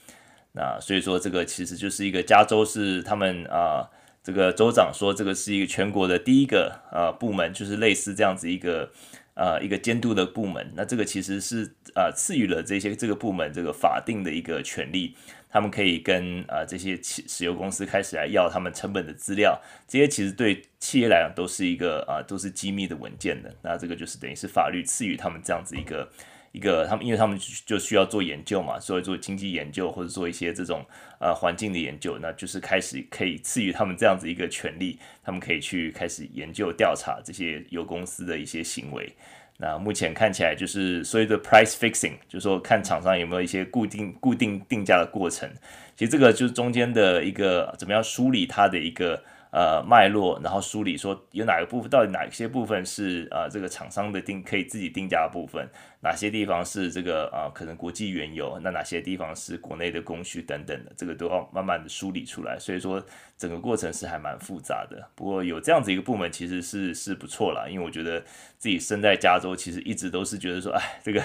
[0.55, 3.89] 那所以说，这个其实就是一个加州是他们啊，
[4.23, 8.93] 这个州长说这个是一个全国的第一个呃部门，就是类似这样子一个
[9.33, 10.71] 呃一个监督的部门。
[10.77, 15.17] 那这个其实是呃赐予了这些这个部门这个法定的一个权利，
[15.49, 23.51] 他们可以跟啊这些企石油公司开始来要他们成本的资料，这些其实对企业来讲都是一个啊都是机密的文件的。
[23.63, 26.07] 那这个就是等于是法律赐予他们这样子一个。
[26.53, 30.85] 一个他们，因为他们就需要做研究嘛，所以做经济研究或者做一些这种
[31.19, 39.11] 呃环境的研究，那就是开始可以赐予他们这样子一个权利，他们可以去开始研究调查这些油公司的一些行为。
[39.57, 45.51] 那目前看起来就是所谓的 price fixing，就是说看厂商有没有一些固定固定定价的过程。
[45.97, 49.23] 其实这个就是中间的一个怎么样梳理它的一个。
[49.55, 55.69] 呃，脉络，然后梳理说有哪个部分，到底哪些部分是呃这个厂商的定可以自己定价的部分，
[56.05, 62.59] 哪些地方是这个呃可能国际原油，那哪些地方是国内的供需等等的，这个都要慢慢的梳理出来。
[62.59, 63.01] 所以说
[63.39, 65.09] 整个过程是还蛮复杂的。
[65.15, 68.21] 不过有这样子一个部门其实是是不错啦，因为我觉得
[68.59, 71.23] 自己身在加州，其实一直都是觉得说，哎，这个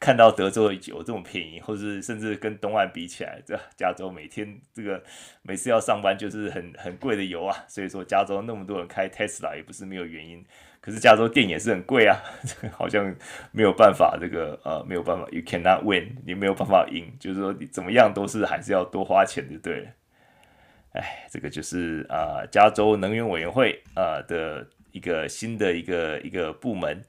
[0.00, 5.00] 看到德州的油这么便宜，或是甚至跟东岸比起来，这加州每天这个
[5.42, 7.56] 每次要上班就是很很贵的油啊。
[7.68, 10.44] 所以说，加州那么多人开 Tesla 也不是没有原因。
[10.86, 13.12] 可是加州电也是很贵啊， 这个好像
[13.50, 19.88] 没有办法，这个呃没有办法，You cannot win，你没有办法赢，就是说你怎么样都是还是要多花钱就对了。
[20.92, 27.02] 哎，这个就是啊、加州能源委员会啊、的一个新的一个一个部门。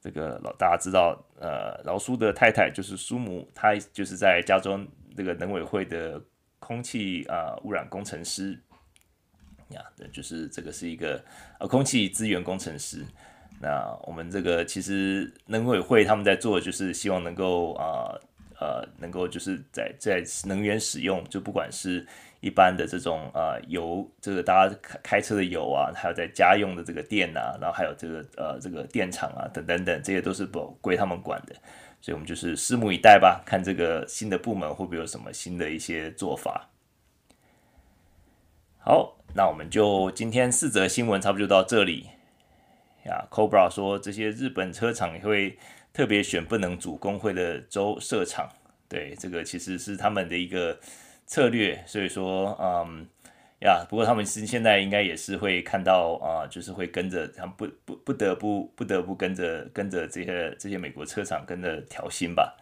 [0.00, 4.80] 这个老大家知道，呃，饶苏的太太就是苏母，她就是在加州
[5.16, 6.20] 这个能委会的
[6.58, 8.58] 空气啊、污染工程师。
[9.70, 11.22] 呀，对，就是这个是一个
[11.58, 13.04] 呃空气资源工程师。
[13.62, 18.16] 那我们这个其实能委会他们在做，就是希望能够啊
[18.58, 22.06] 呃，能够就是在在能源使用，就不管是
[22.40, 31.54] 一般的这种啊、油，这个大家开开车的油啊，还有在家用的这个电啊，然后还有这个呃这个电厂啊等等等，这些都是不归他们管的。
[32.00, 36.70] 所以我们就是拭目以待吧，看这个新的部门会不会有什么新的一些做法。
[38.78, 39.19] 好。
[39.32, 42.06] 那我们就今天四则新闻差不多就到这里
[43.04, 43.24] 呀。
[43.30, 45.56] Cobra 说，这些日本车厂也会
[45.92, 48.48] 特别选不能组工会的州设厂，
[48.88, 50.78] 对，这个其实是他们的一个
[51.26, 51.80] 策略。
[51.86, 53.06] 所以说，嗯
[53.60, 62.56] 呀，不过他们是现在应该也是会看到啊，就是会跟着他们不不不得不不得不跟着跟着这些这些美国车厂跟着调薪吧。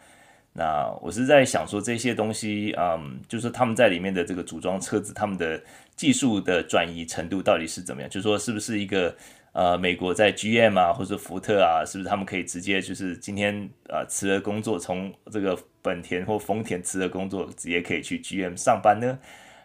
[0.59, 5.63] 那我是在想说这些东西，嗯，就是他们在里面的这个组装车子，他们的
[5.95, 8.11] 技术的转移程度到底是怎么样？
[8.11, 9.17] 就是说是不是一个
[9.53, 19.17] 呃，美国在 GM 啊或者福特啊，是不是他们可以直接就是今天呃辞了工作，从这个本田或丰田辞了工作，直接可以去 GM 上班呢？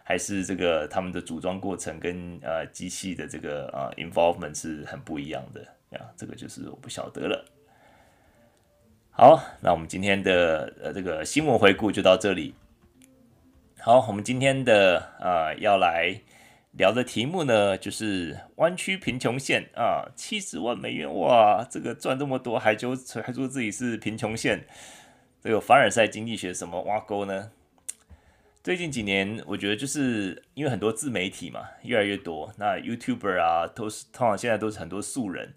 [0.04, 6.00] 还是这个他们的组装过程跟呃机器的这个呃 involvement 是很不一样的呀？
[6.16, 7.44] 这个就是我不晓得了。
[9.16, 12.52] 好，那我们今天的呃这个新闻回顾就到这里。
[13.78, 16.20] 好，我们今天的啊、呃、要来
[16.72, 24.66] 聊的题目呢，就是湾区贫穷线啊，七十万美元哇，这个赚这么多还就还说自己是贫穷线，
[25.40, 27.52] 这个凡尔赛经济学什么挖沟呢？
[28.64, 35.54] 最近几年，我觉得就是因为很多自媒体嘛越来越多，那 YouTuber 啊都是通常现在都是很多素人。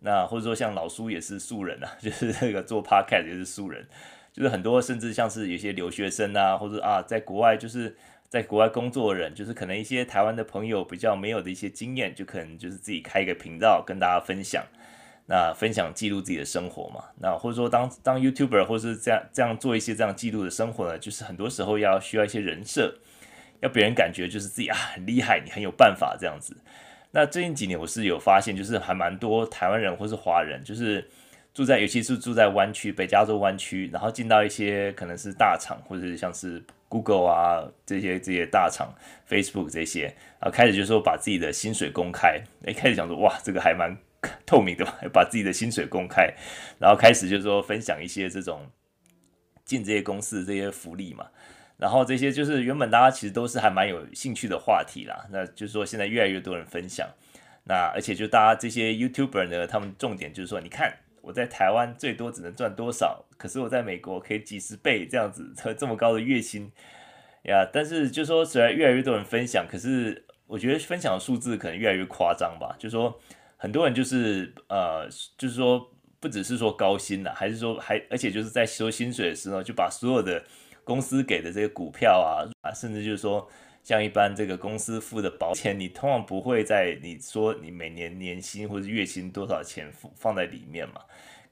[0.00, 3.86] 那或者说像老苏也是素人啊， 就是这个做 podcast 也是素人，
[4.32, 7.96] 就是很多甚至像是有些留学生啊，或者啊在国外就是
[8.28, 14.64] 在国外工作的人，就是可能一些台湾的朋友比较没有的一些经验，就可能就是自己开一个频道跟大家分享，
[15.26, 22.94] 那分享记录自己的生活嘛，那或者说当当 YouTuber 或是这样这样做一些这样记录的生活呢，就是很多时候要需要一些人设，
[23.60, 26.56] 要别人感觉就是自己啊很厉害，你很有办法这样子。
[27.12, 31.08] 那最近几年我是有发现，就是还蛮多台湾人或是华人，就是
[31.52, 38.94] 住在，尤其是住在湾区，北加州湾区，然后进到一些可能是大厂，或者是像是 Google 啊这些这些大厂
[39.28, 40.04] ，Facebook 这些，
[40.38, 43.96] 然后开始就是说把自己的薪水公开，一开始讲说哇这个还蛮
[44.46, 46.32] 透明的嘛，把自己的薪水公开，
[46.78, 48.70] 然后开始就是说分享一些这种
[49.64, 51.26] 进这些公司的这些福利嘛。
[51.80, 57.08] 然后这些就是原本大家其实都是还蛮有兴趣的话题啦，那就是说现在越来越多人分享，
[57.64, 66.70] 那而且就大家这些 YouTuber 呢，他们重点就是说，你看我在台湾最多只能赚多少，可是我在美国可以几十倍这样子，这么高的月薪
[67.44, 67.66] 呀。
[67.72, 72.76] 但是就说虽然越来越多人分享，可是我觉得分享数字可能越来越夸张吧。
[72.78, 73.18] 就是说
[73.56, 75.90] 很多人就是呃，就是说
[76.20, 80.44] 不只是说高薪啦，还是说还而且就是在收薪水的时候就把所有的。
[80.90, 83.48] 公司给的这个股票啊啊，甚至就是说，
[83.84, 91.02] 像一般这个公司付的保险，你通常不会在你说你每年年薪或者月薪多少钱放放在里面嘛。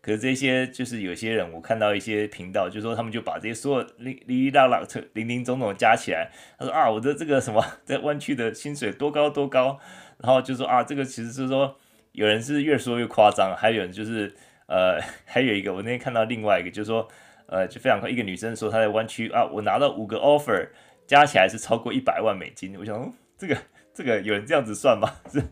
[0.01, 9.79] 可是这些就是有些人，我看到一些频道，就是说他们就把这些所有零零零落落、零零总总加起来，他说啊，我的这个什么在湾区的薪水多高多高，
[10.19, 11.77] 然后就说啊，这个其实是说
[12.11, 14.35] 有人是越说越夸张，还有人就是
[14.67, 17.09] 呃， 还有一个我那天看到另外一个就是说。
[17.49, 20.69] 呃，就非常快，一个女生说她在湾区啊，我拿到五个 offer，
[21.07, 22.79] 加起来是超过一百万美金。
[22.79, 23.57] 我想，这个
[23.95, 25.11] 这个有人这样子算吗？
[25.33, 25.43] 是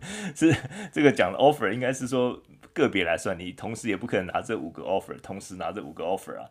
[0.53, 0.57] 是，
[0.93, 2.41] 这个讲的 offer 应该是说
[2.75, 6.45] 个别来算，你同时也不可能拿这五个 offer，同时拿这五个 offer 啊。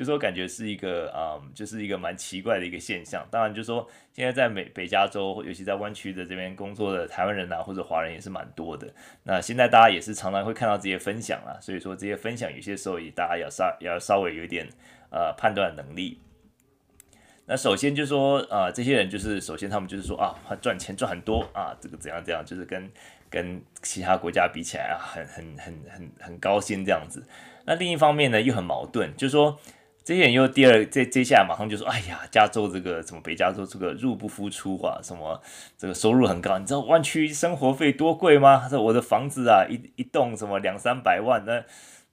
[0.00, 3.22] 就说感觉是一个、嗯，就是一个蛮奇怪的一个现象。
[3.30, 8.90] 当然，就说现在在美北加州，尤其在湾区的这边工作的台湾人啊，或者华人也是蛮多的。
[9.24, 14.66] 那现在大家也是常常会看到这些分享啊，所以说这些分享有些时候也大家要稍要稍微有一点
[15.10, 16.18] 呃判断能力。
[17.44, 20.32] 那首先就说啊、呃，这些人就是首先他们就是说啊，
[20.62, 22.90] 赚钱赚很多啊，这个怎样怎样，就是跟
[23.28, 27.22] 跟其他国家比起来啊，很很很很很高薪这样子。
[27.66, 29.60] 那另一方面呢，又很矛盾，就是说。
[30.02, 35.40] 这些人又第二，这接下来马上就说：“哎呀，加州这个什么北加州这个入不敷出啊，什么
[35.76, 38.58] 这个收入很高，你知道湾区生活费多贵吗？
[38.62, 41.62] 他说我的房子啊，一一栋什么两三百万，那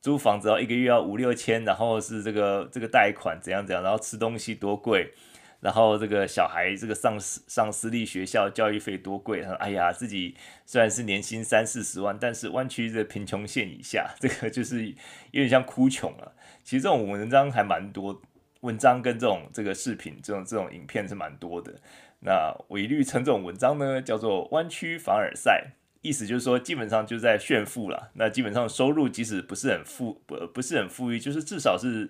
[0.01, 5.13] 租房子要一个月要五六千，然后是这个这个贷款怎样怎样，然后吃东西多贵。”
[5.59, 9.41] 然后这个小孩这个上上私立学校教育费多贵？
[9.41, 10.35] 他说：“哎呀，自己
[10.67, 14.93] 虽然是年薪三四十万，但是湾区的贫穷线以下，这个就是有
[15.31, 16.33] 点像哭穷了。
[16.67, 18.21] 其实这种文章还蛮多，
[18.59, 21.73] 文章跟这种这个视频、这种这种影片是蛮多的。
[22.19, 28.11] 那我一律称这种文章呢叫做弯曲凡尔赛，意思就是说基本上就在炫富了。
[28.15, 32.09] 那基本上收入即使不是很富，不不是很富裕，就是至少是。”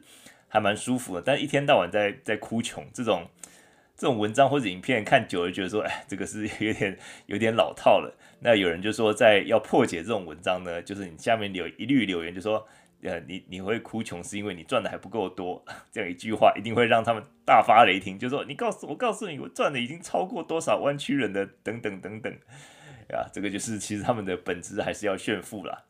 [0.49, 3.27] 还蛮舒服的，但一天到晚在在哭穷，这种
[3.97, 8.17] 这种文章或者影片看久了，觉得说，哎，这个是 有点有点老套了。
[8.39, 12.65] 那有人就说，在要破解这种文章呢，就是你下面留一律留言，就说，
[13.27, 22.31] 你你会哭穷是因为你赚的还不够多，这样一句话一定会让他们大发雷霆，就说你告诉我，告诉你，我赚的已经超过多少湾区人的等等等等，
[23.09, 25.83] 呀，这个就是其实他们的本质还是要炫富啦。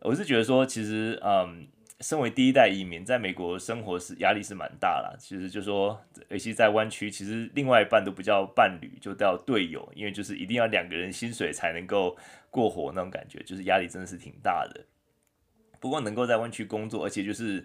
[0.00, 1.68] 我是觉得说，其实，嗯。
[2.02, 5.14] 身为第一代移民，在美国生活是压力是蛮大啦。
[5.18, 12.16] 其实就说，尤其在湾区，其实另外一半都不叫伴侣，就叫队友，因为就是一定要两个人薪水才能够
[12.48, 14.80] 过活那种感觉，就是压力真的是挺大的。
[15.80, 17.64] 不过能够在湾区工作，而且就是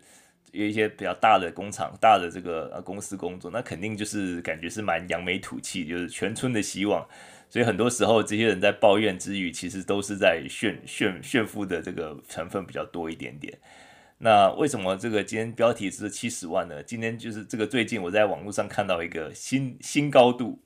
[0.52, 7.06] 有一些比较大的工厂、大的这个呃公司工作，那肯定就是感觉是蛮扬眉吐气，就是全村的希望。
[7.48, 13.54] 所以很多时候，这些人在抱怨之余，其实都是在炫炫炫富的这个成分比较多一点点。
[14.18, 16.82] 那为什么这个今天标题是七十万呢？
[16.82, 20.60] 今天就是这个最近我在网络上看到一个新新高度，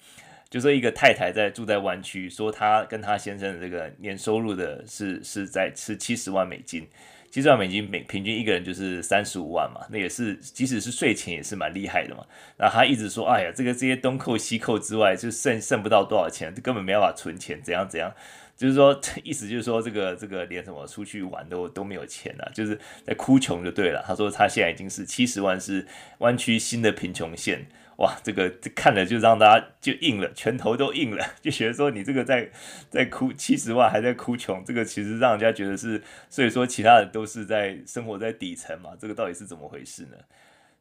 [0.49, 6.87] 就说一个太太在住在湾区，说她跟她先生的这个年收入的是是在是七十万美金。
[7.31, 12.25] 七十万美金每平均一个人就是三十五万嘛，那也是即使是税前也是蛮厉害的嘛。
[12.57, 18.11] 然后他一直说，哎呀，这个这些东扣西扣之外，就剩剩不到多少钱，根本没办法存钱，怎样怎样。
[18.57, 24.03] 就是说， 意思就是说，这个这个连什么出去玩都都没有钱了，就是在哭穷就对了。
[24.05, 27.65] 他说他现在已经是七十万，是湾区新的贫穷线。
[27.99, 32.49] 哇，这个这看了就让大家就硬了，拳头都硬了，就觉得说你这个在
[32.89, 40.17] 在哭七十万还在哭穷，这个其实让人家觉得是，所以说其他人都是在生活在底层嘛，这个到底是怎么回事呢？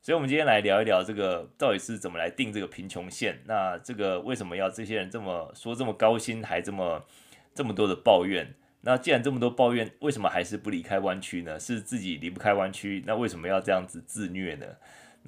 [0.01, 3.41] 所以，我们今天来聊一聊这个到底是怎么来定这个贫穷线。
[3.47, 7.05] 那这个为什么要这些人这么说这么高薪，还这么
[7.53, 8.55] 这么多的抱怨？
[8.83, 11.59] 那既然这么多抱怨，为什么还是不离开湾区呢？
[11.59, 14.67] 是自己离不开湾区，那为什么要这样子自虐呢？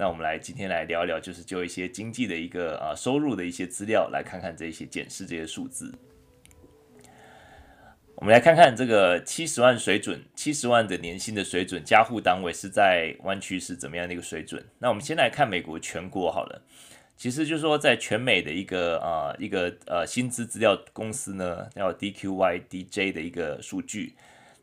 [0.00, 5.94] 那我们来今天来聊一聊，就是就一些经济的一个啊收入的一些资料，来看看这些检视这些数字。
[8.14, 14.64] 我们来看看这个七十万水准，七十万的年薪的水准，家户单位是在湾区是怎么样的一个水准？
[14.78, 16.62] 那我们先来看美国全国好了。
[17.18, 24.14] 其实就是说，在全美的一个啊一个呃薪资资料公司呢，叫 DQYDJ 的一个数据，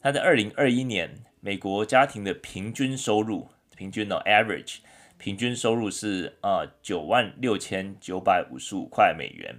[0.01, 4.77] 它在二零二一年美国家庭的平均收入，平均呢 average。
[5.17, 9.55] 平均收入是啊九万六千九百五十五块美元，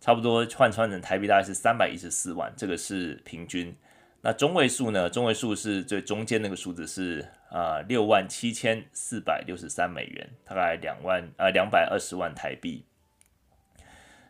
[0.00, 3.74] 差不多换算成台币大概是三百一十四万，这个是平均。
[4.20, 5.08] 那中位数呢？
[5.08, 12.84] 中位数是最中间那个数字是啊六万七千四百六十三美元，大概两万啊两百二十万台币。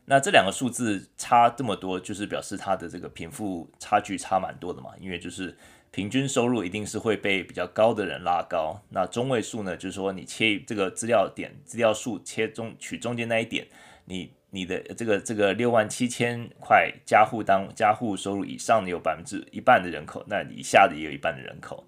[0.05, 5.57] 那这两个数字差这么多，就是表示它的这个贫富差距差蛮多的嘛，因为就是。
[5.91, 9.77] 平均收入一定是会被比较高的人拉高，那中位数呢？
[9.77, 13.67] 就是说你切这个资料点资料数切中取中间那一点，
[14.05, 21.85] 你你的这个这个六万七千块家户当家户收入以上的有百分之一半的人口，那以下的也有一半的人口。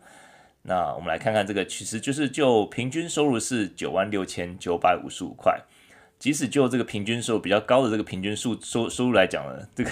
[0.62, 5.60] 那我们来看看这个，其实就是就平均收入是九万六千九百五十五块，
[6.18, 9.90] 即使就这个平均收入比较高的这个平均数收收入来讲呢，这个。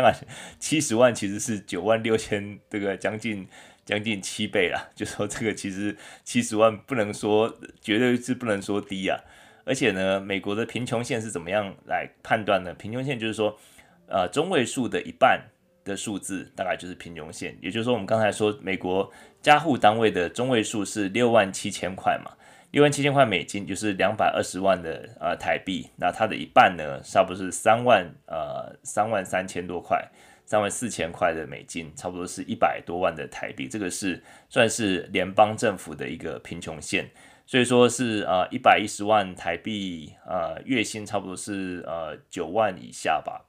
[0.00, 0.16] 当然，
[0.60, 3.48] 七十万其实是九万六千，这个将近
[3.84, 4.90] 将近七倍了。
[4.94, 9.18] 就说这个其实七十万不能说绝对是不能说低啊。
[9.64, 12.72] 而且呢，美国的贫穷线是怎么样来判断呢？
[12.74, 13.58] 贫穷线就是说，
[14.06, 15.42] 呃，中位数的一半
[15.84, 17.58] 的数字大概就是贫穷线。
[17.60, 22.30] 也就是说，我们刚才说美国家户单位的中位数是六万七千块嘛。
[22.70, 30.06] 六万七千块美金就是两百二十万的呃台币，那它的一半呢，差不多是三万呃三万三千多块，
[30.44, 37.08] 三万四千块的美金，差不多是一百多万的台币，这个是算是联邦政府的一个贫穷线，
[37.46, 43.46] 所以说是呃一百一十万台币呃月薪差不多是呃九万以下吧，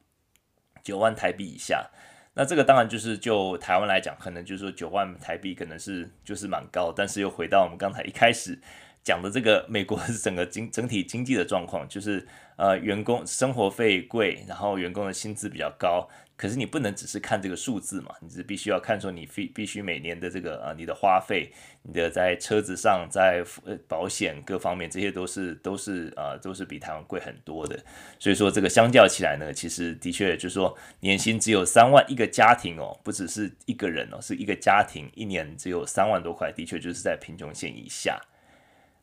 [0.82, 1.89] 九万台币以下，
[2.36, 8.57] 那这个当然就是就台湾来讲，可能就是说九万台币可能是就是蛮高，但是又回到我们刚才一开始。
[9.04, 12.28] 讲的这个美国 整个经整体经济的状况，就是
[12.58, 21.52] 呃员工生活费贵，然后员工的薪资比较高，可是你不能只是看这个数字嘛，你是必须要看说你必必须每年的这个呃你的花费，
[21.84, 27.80] 你的在车子上，在呃保险各方面，这些都是都是呃都是比台湾贵很多的，
[28.20, 38.20] 所以说这个相较起来呢，其实的确就是说年薪只有三万一个家庭哦，不只是一个人哦，是一个家庭一年只有三万多块，的确就是在贫穷线以下。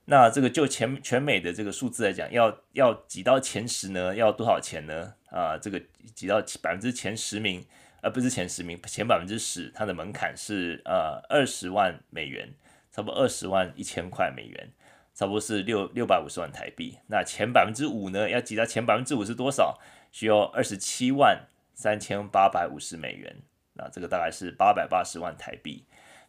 [0.08, 5.14] 那这个就全全美的这个数字来讲，要要挤到前十呢，要多少钱呢？
[5.30, 5.82] 啊，这个
[6.14, 7.66] 挤到百分之前十名，
[8.00, 12.54] 而、不是前十名，前百分之十，它的门槛是呃二十万美元，
[12.92, 14.70] 差不多二十万一千块美元，
[15.12, 16.96] 差不多是六六百五十万台币。
[17.08, 19.78] 那前百分之五呢，要挤到前百分之五是多少？
[20.12, 23.36] 需要二十七万三千八百五十美元，
[23.74, 25.84] 那这个大概是八百八十万台币。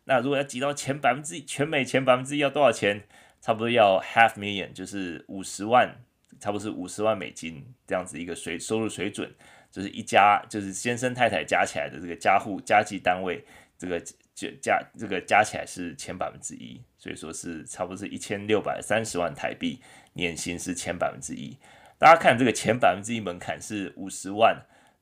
[0.05, 3.03] 那如果要挤到前百分之，全美前百分之一要多少钱？
[3.41, 5.93] 差不多要 half million，就是五十万，
[6.39, 9.33] 差不多是五十万美金这样子一个水收入水准，
[9.71, 13.43] 就是一家就是先生太太加起来的这个家户家计单位，
[13.77, 13.99] 这个
[14.35, 19.81] 就加这个加起来是前百分之一，所以说是差不多是一千六百三十万台币，
[20.13, 21.57] 年薪是前百分之一。
[21.97, 24.55] 大家看这个前百分之一门槛是五十万，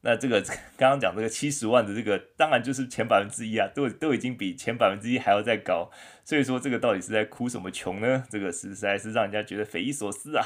[0.05, 0.39] 那这个
[0.77, 5.89] 刚刚讲这个七十万的这个，当然就是前百分之一啊，都都已经比前百分之一还要再高。
[6.23, 8.23] 所以说这个到底是在哭什么穷呢？
[8.29, 10.45] 这个实在是让人家觉得匪夷所思啊。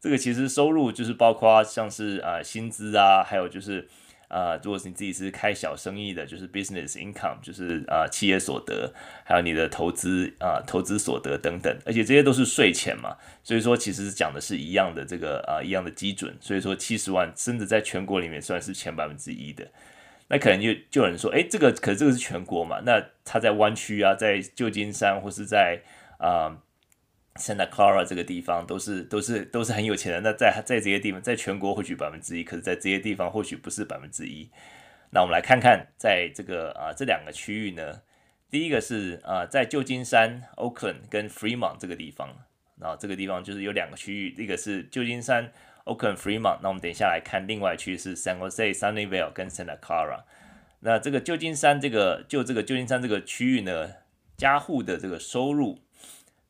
[0.00, 3.88] 这个其实收入就是包括像是啊、薪资啊，还有就是。
[4.28, 8.92] 啊、如果是你自己是开小生意的，就是 business income，就是啊、企业所得，
[9.24, 19.66] 还有你的投资啊、投资所得等等，而且这些都是税前嘛，所以说其实讲的是一样的这个啊、一样的基准，所以说七十万甚至在全国里面算是前百分之一的，
[20.28, 25.80] 那可能就就有人说，哎，这个可是这个是全国嘛，那他在湾区啊，在旧金山或是在
[26.18, 26.58] 啊。
[27.36, 30.20] Santa Clara 这个地方都是都是都是很有钱的。
[30.20, 34.50] 那在在这些地方，在全国或许百分之一，可是在这些地方或许不是百分之一。
[35.10, 38.02] 那我们来看看，在这个啊这两个区域呢，
[38.50, 42.28] 第一个是啊在旧金山 Oakland 跟 Fremont 这个地方，
[42.80, 45.52] 然后这个地方就是有两个区域，一个是旧金山
[45.84, 46.58] Oakland Fremont。
[46.62, 50.24] 那我们等一下来看另外区是 San Jose Sunnyvale 跟 Santa Clara。
[50.80, 53.90] 那这个旧金山这个就这个旧金山这个区域呢，
[54.36, 55.78] 家户的这个收入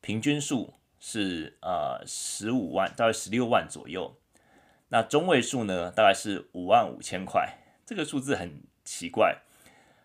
[0.01, 0.75] 平均数。
[1.01, 4.17] 是呃十五万，大概十六万左右。
[4.89, 7.57] 那中位数呢，大概是五万五千块。
[7.85, 9.37] 这个数字很奇怪，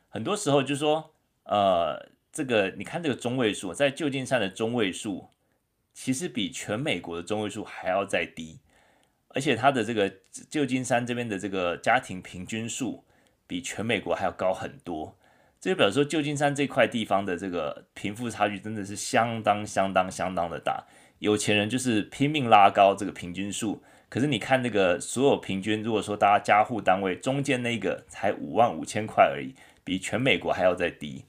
[0.09, 1.13] 很多时候就说，
[1.47, 5.31] 呃，这个你看这个中位数，在旧金山的中位数，
[5.93, 8.61] 其实比全美国的中位数还要再低，
[9.31, 10.09] 而且它的这个
[10.49, 13.03] 旧金山这边的这个家庭平均数，
[13.49, 15.17] 比全美国还要高很多。
[15.65, 20.85] 这就表示说，旧金山这块地方的这个贫富差距真的是相当相当相当的大。
[21.21, 31.25] 有钱人就是拼命拉高这个平均数，可是你看那个所有平均，如果说大家家户单位中间那个才五万五千块而已，比全美国还要再低。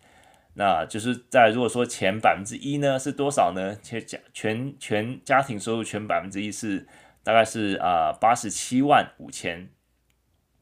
[0.55, 3.77] 那就是在如果说前百分之一呢是多少呢？
[3.81, 6.85] 全家全全家庭收入全百分之一是
[7.23, 9.69] 大概是啊八十七万五千，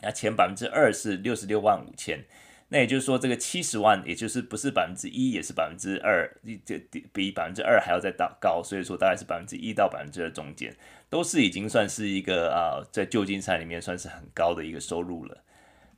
[0.01, 2.23] 那前百分之二是六十六万五千。
[2.73, 6.27] 那也就是说，这个七十万，也就是不是百分之一，也是百分之二，
[6.65, 6.79] 这
[7.13, 10.75] 比百分之二还要再大高，所以说大概是百分之一到百分之二中间，
[11.07, 15.43] 都是已经算是一个啊，在旧金山里面算是很高的一个收入了。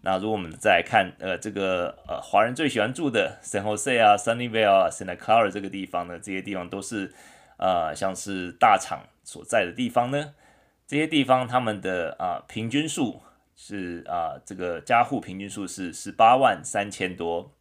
[0.01, 7.13] 那如果我们再来看呃这个呃华人最喜欢住的 San Jose 啊、Sunnyvale 啊、Santa Clara 这个地方呢，这些地方都是
[7.55, 10.34] 啊像是大厂所在的地方呢，
[10.86, 13.21] 这些地方他们的啊平均数。
[13.56, 17.53] 是啊，这个家户平均数是十八万三千多，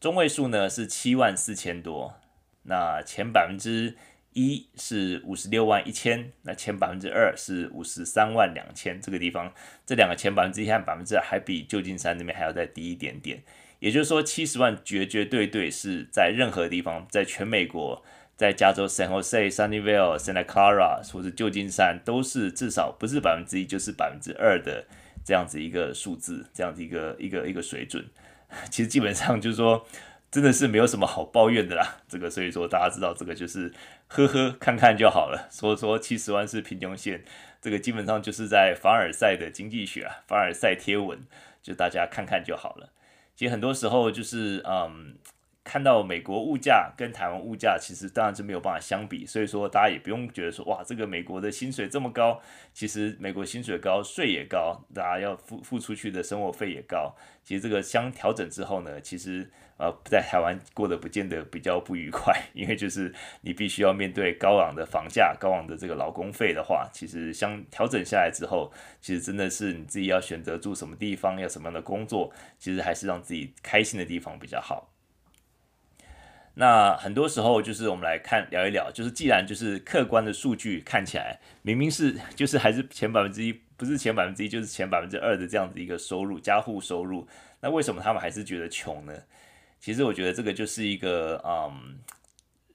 [0.00, 2.16] 中位数呢是七万四千多，
[2.64, 3.96] 那前百分之
[4.32, 9.52] 一是五十六万一千，那前百分之二是五十三万两千，这个地方
[9.86, 13.42] 这两个前百分之一和百分之二还比旧金山那边还要再低一点点，
[13.78, 18.02] 也就是说七十万绝绝对对是在任何地方，在全美国，
[18.36, 24.86] 在加州 San Jose、Sunnyvale、Santa Clara 或是旧金山都是至少不是百分之一就是百分之二的。
[25.24, 28.04] 这样子一个数字，这样子一个一个一个水准，
[28.70, 29.86] 其实基本上就是说，
[30.30, 32.02] 真的是没有什么好抱怨的啦。
[32.08, 33.72] 这个所以说大家知道这个就是
[34.08, 35.48] 呵呵看看就好了。
[35.50, 37.24] 所以说七十万是贫穷线，
[37.60, 41.18] 这个基本上就是在凡尔赛的经济学啊，凡尔赛贴文，
[41.62, 42.90] 就大家看看就好了。
[43.34, 45.16] 其实很多时候就是嗯。
[45.64, 52.40] 看到美国物价跟台湾物价，其实当然是没有办法相比，所以说大家也不用觉得说哇，这个美国的薪水这么高，
[52.74, 74.91] 其实美国薪水高，税也高，大家要付付出去的生活费也高，其实这个相调整之后呢，其实呃在台湾过得不见得比较不愉快，因为就是你必须要面对高昂的房价、高昂的这个劳工费的话，其实相调整下来之后，其实真的是你自己要选择住什么地方，要什么样的工作，其实还是让自己开心的地方比较好。
[76.54, 87.26] 那很多时候就是我们来看聊一聊，就是既然就是客观的数据看起来明明是 就是还是前百分之一，不是前百分之一就是前百分之二的这样子一个收入，家户收入，
[87.60, 89.14] 那为什么他们还是觉得穷呢？
[89.80, 91.98] 其实我觉得这个就是一个嗯，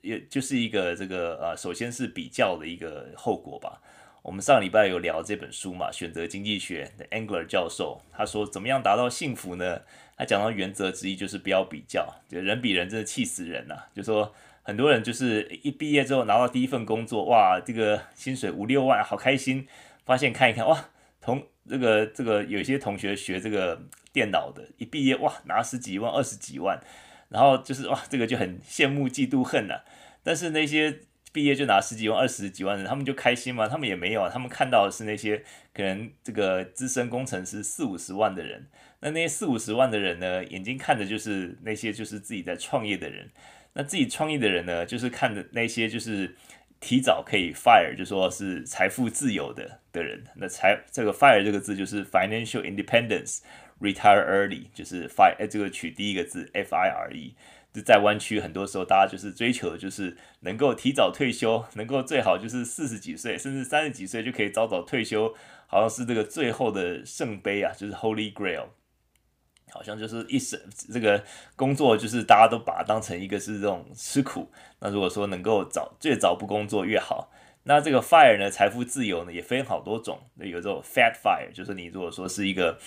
[0.02, 3.80] 也就是一个这个呃，首先是比较的一个后果吧。
[4.24, 9.82] 我们上礼拜有聊这本书嘛，选择经济学的 Angler 教授，他说怎么样达到幸福呢？
[10.18, 13.88] 他讲到原则之一就是不要比较，就人比人真的气死人呐、啊。
[13.94, 19.68] 就说很多人就是一毕业之后拿到第一份工作，哇，这个薪水五六万，好开心。
[20.06, 20.90] 发现看一看，哇，
[21.20, 23.78] 同这个这个有些同学学这个
[24.14, 26.82] 电脑的，一毕业哇拿十几万、二十几万，
[27.28, 29.82] 然后就是哇这个就很羡慕、嫉妒、恨呐、
[30.24, 31.00] 但是那些
[31.34, 33.68] 毕业就拿十几万、二十几万的人，他们就开心吗？
[33.68, 35.44] 他们也没有啊，他们看到的是那些
[35.74, 38.66] 可能这个资深工程师四五十万的人。
[39.02, 43.30] 那那些四五十万的人呢，眼睛看的就是那些就是自己在创业的人。
[43.74, 46.36] 那自己创业的人呢，就是看的那些就是
[46.80, 50.24] 提早可以 fire，就说是财富自由的的人。
[50.36, 57.36] 那财这个 fire 这个字就是 financial independence，retire early，就是 fire，这个取第一个字 f i r e。
[57.72, 65.36] 就在湾区，很多时候大家就是追求的就是能够提早退休，能够最好就是四十几岁，甚至三十几岁就可以早早退休，
[65.68, 68.70] 好像是这个最后的圣杯啊，就是 Holy Grail。
[69.70, 70.60] 好像就是一生
[70.92, 71.24] 这个
[71.56, 74.50] 工作，就是大家都把它当成一个是这种吃苦。
[74.80, 77.32] 那如果说能够早最早不工作越好，
[77.64, 80.20] 那这个 fire 呢，财富自由呢也分好多种。
[80.36, 82.80] 有这种 fat fire，就是你如果说是一个，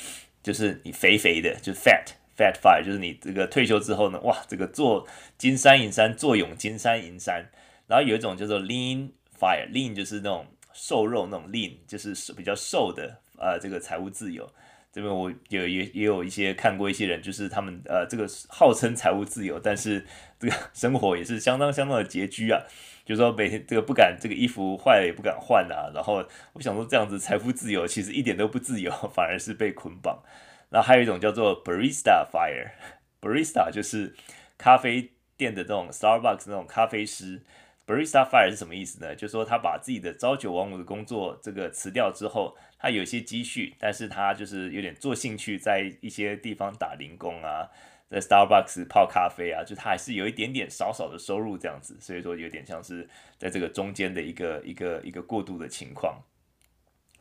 [0.42, 2.04] 就是你肥肥的，就是 fat
[2.36, 5.06] fat fire，就是你这个退休之后呢，哇，这个坐
[5.36, 7.50] 金山银山，坐拥金山银山。
[7.86, 14.50] 然后有一种叫做 lean fire，lean 就是那种瘦肉那种 lean，就是比较瘦的，呃，这个财务自由。
[14.92, 20.04] 这边我有也也有一些看过一些人，就是他们呃这个号称财务自由，但是
[20.38, 22.60] 这个 生活也是相当相当的拮据啊。
[23.04, 25.90] 就说每天这个不敢这个衣服坏了也不敢换啊。
[25.94, 30.22] 然后我想说这样子财富自由其实一点都不自由， 反而是被捆绑。
[30.68, 34.14] 然后还有一种叫做 barista fire，barista 就是
[34.58, 37.42] 咖啡店的这种 Starbucks 那种咖啡师。
[37.86, 39.16] Barista fire 是什么意思呢？
[39.16, 47.68] 就是说他把自己的朝九晚五的工作这个辞掉之后，他有些积蓄，但是他就是有点做兴趣，在一些地方打零工啊，
[48.08, 53.06] 在 Starbucks 泡咖啡啊，就他还是有一点点少少的收入这样子，所以说有点像是
[53.36, 56.22] 在这个中间的一个一个一个过渡的情况。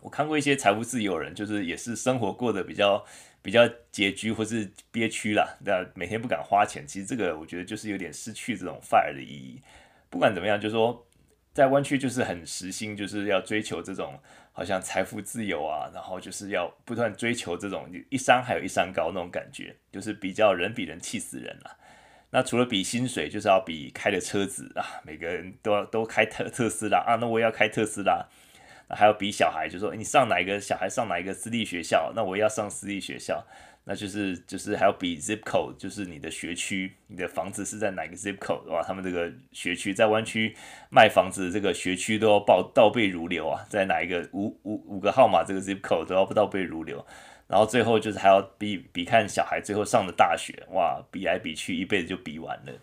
[0.02, 3.06] 我看过一些财务自由人，就是也是生活过得比较
[3.42, 9.62] 比较拮据或是憋屈啦，那每天不敢花钱，其实这个我觉得就是有点失去这种 fire 的意义。
[10.10, 11.06] 不管怎么样，就是说
[11.52, 14.18] 在湾区就是很实心，就是要追求这种
[14.60, 21.72] 好像财富自由啊，然后就是要不断追求这种一山还有一山高那种感觉，就是比较人比人气死人啊。
[22.32, 28.28] 那除了比薪水，就是要比开的车子啊，每个人都要都开特特斯拉啊，那我也要开特斯拉。
[28.92, 33.46] 还要比小孩，就说你上哪一个小孩上哪一个私立学校，那我也要上私立学校。
[33.92, 38.84] 那就是就是还要比 zip code，就是你的学区，你的房子是在哪个 zip code 哇？
[38.84, 40.56] 他们这个学区在湾区
[40.92, 47.04] 卖房子，这个学区都要报倒背如流啊，在哪一个五五五个号码这个 zip code 都要倒背如流。
[47.48, 52.74] 然后最后就是还要比比看小孩最后上的大学，哇，比来比去一辈子就比完了。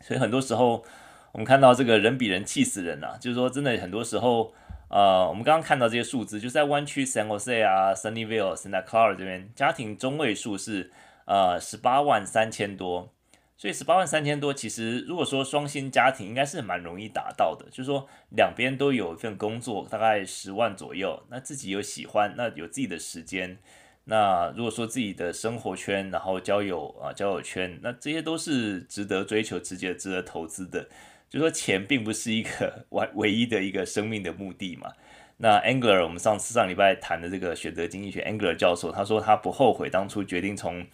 [0.00, 0.84] 所以很多时候
[1.30, 4.52] 我们看到这个人比人气死人啊，就是说真的很多时候。
[4.88, 10.90] 呃，我们刚刚看到这些数字，就在湾区 San Jose 啊、Sunnyvale、Santa Clara 这边，家庭中位数是
[11.26, 13.12] 呃十八万三千多，
[13.56, 17.66] 所以十八万三千多，其实如果说双薪家庭，应该是蛮容易达到的。
[17.70, 23.58] 就是说两边都有一份工作，大概十万左右，那自己有喜欢，那有自己的时间，
[24.04, 30.88] 那如果说自己的生活圈，然后交友啊、交友圈，那这些都是值得追求、直接值得投资的。
[31.28, 34.92] 就说钱并不是一个 唯唯一的一个生命的目的嘛。
[35.38, 40.84] 那 Angler，我们上次上礼拜谈的这个选择经济学 Angler 教授他说他不后悔当初决定从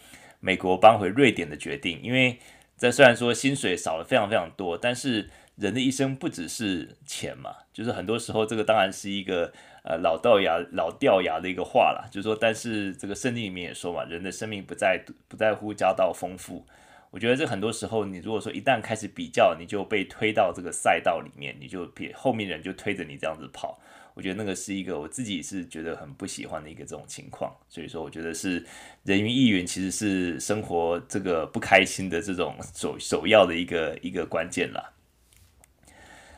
[0.41, 2.39] 美国搬回瑞典的决定，因为
[2.77, 7.55] 这虽然说薪水少了非常非常多，但是人的一生不只是钱嘛。
[7.73, 9.51] 就是很多时候这个当然是一个
[9.83, 16.67] 呃老掉牙老掉牙的一个话啦，就是说，但是这个圣经里面也说嘛，人的生命不在不在乎家道丰富。
[17.15, 23.81] 我觉得这很多时候，你如果说一旦开始比较，你就被推到这个赛道里面，你就别后面人就推着你这样子跑。
[24.15, 27.55] 我觉得那个是一个我自己是觉得很不喜欢的一个这种情况。
[27.69, 28.67] 所以说，我觉得是
[29.05, 34.93] 人云亦云，其实是生活这个不开心的这种首首要的一个一个关键啦。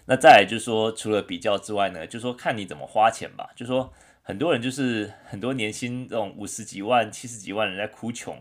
[0.04, 3.48] 那再来就是说，除了比较之外呢，就说看你怎么花钱吧。
[3.56, 8.38] 就说很多人就是很多年薪这种五十几万、七十几万人在哭穷。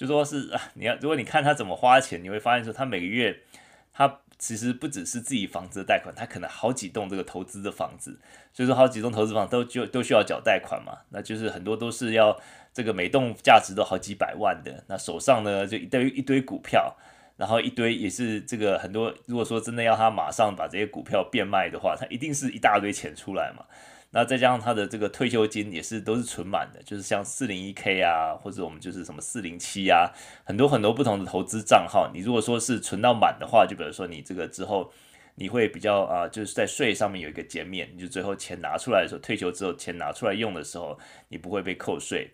[0.00, 3.38] 就说是啊， 你要如果你看他怎么花钱，你会发现说他每个月
[3.92, 8.18] 他其实不只是自己房子的贷款，他可能好几栋这个投资的房子，
[8.54, 12.40] 所以说好几栋投资房都就都需要缴贷款嘛，那就是很多都是要
[12.72, 16.96] 这个每栋价值都好几百万的，那手上呢就一堆一堆股票，
[17.36, 23.66] 然后一堆也是这个很多，如果说真的要他马上把这些股票变卖的话，他一定是一大堆钱出来嘛。
[24.12, 30.10] 那再加上他的这个退休金也是都是存满的，就是像四零一 K 啊，或者我们就是什么四零七啊，
[30.44, 32.10] 很多很多不同的投资账号。
[32.12, 34.92] 你如果说是存到满的话，就比如说你这个之后
[35.36, 40.98] 你会比较啊，就是在税上面有一个减免，你就最后钱拿出来的时候，退休之后钱拿出来用的时候，
[41.28, 42.28] 你不会被扣税。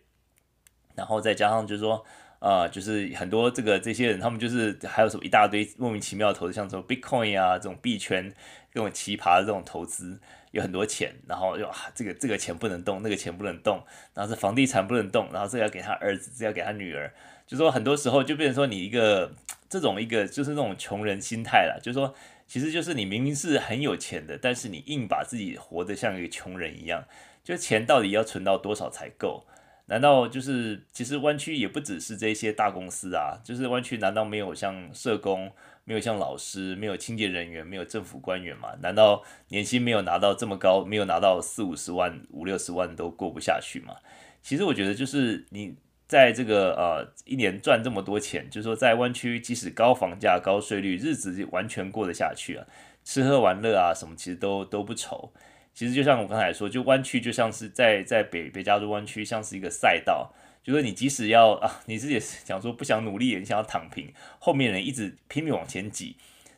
[0.94, 2.02] 然后再加上就是说
[2.38, 8.32] 啊、就是很多这个这些人，他们就是还有什么一大堆莫名其妙的投资，像什么 Bitcoin 啊这种币圈
[8.72, 10.20] 这种奇葩的这种投资，
[10.56, 13.84] 有很多钱，然后就啊这个这个钱不能动，那个钱不能动，
[14.14, 17.12] 然后是房地产不能动，然后这要给他儿子，这要给他女儿，
[17.46, 19.30] 就说很多时候就变成说你一个
[19.68, 22.14] 这种一个就是那种穷人心态啦，就是说
[22.46, 27.04] 其实就是你明明是很有钱的，但是你硬把自己活得像一个穷人一样，
[27.44, 29.44] 就钱到底要存到多少才够？
[29.88, 33.38] 难道就是其实湾区也不只是这些大公司啊？
[33.44, 35.52] 就是湾区难道没有像社工、
[35.86, 38.74] 没有像老师、没有清洁人员、没有政府官员嘛？
[38.82, 43.94] 难道年薪没有拿到这么高，没有拿到四五十万、五六十万都过不下去吗？
[44.42, 45.76] 其实我觉得就是你
[46.08, 52.66] 在这个呃一年赚这么多钱，就是说在湾区即使高房价、高税率，日子完全过得下去啊，
[53.04, 55.32] 吃喝玩乐啊什么其实都都不愁。
[55.72, 60.32] 其实就像我刚才说，就湾区就像是在在北北加州湾区，像是一个赛道，
[60.66, 66.16] 就是你即使要啊，你自己想说不想努力，你想要躺平，后面人一直拼命往前挤。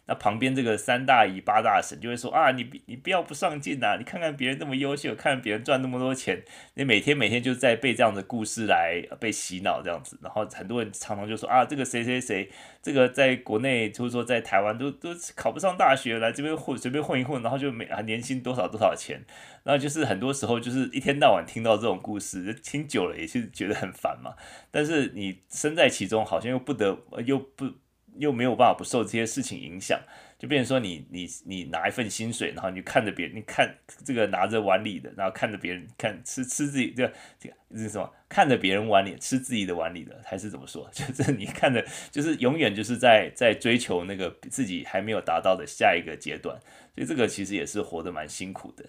[0.09, 3.97] 那旁边这个三大姨八大婶就会说啊，你你不要不上进呐！
[3.99, 6.43] 你看看别人那么优秀，看别人赚那么多钱，
[6.75, 10.19] 你每天每天就在被这样的故事来被洗脑这样子。
[10.23, 12.51] 然后很多人常常就说啊，这个谁谁谁，
[12.83, 19.21] 这个在国内就是说在台湾都都考不上大学，来这边混随便混一混，然后就每啊年薪多少多少钱。
[19.65, 24.33] 然后就是很多时候就是一天到晚听到这种故事，听久了也是觉得很烦嘛。
[24.71, 27.75] 但是你身在其中，好像又不得又不。
[28.19, 30.01] 又没有办法不受这些事情影响，
[30.39, 38.13] 就变成说你你你拿一份薪水，然后你看着别人，你看这个拿着碗里的，然后看着别人看吃吃自己这这个是什么？
[38.29, 40.89] 看着别人碗里吃自己的碗里的，还是怎么说？
[40.93, 46.59] 就是你看着就是永远就是在在追求那个自己还没有达到的下一个阶段，
[46.95, 48.85] 所以这个其实也是活得蛮辛苦的。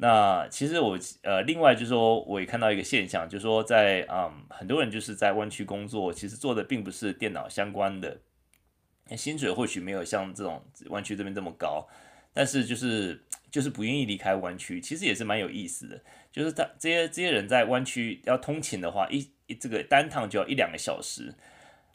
[0.00, 8.16] 那其实我呃，另外就是说，我也看到一个现象，就是说在嗯，很多人就是在湾区工作，其实做的并不是电脑相关的。
[9.16, 11.86] 薪水或许没有像这种湾区这边这么高，
[12.34, 16.00] 但是就是就是不愿意离开湾区，其实也是蛮有意思的。
[16.30, 21.34] 就是他这些这些人在湾区要通勤的话，一一这个单趟就要一两个小时，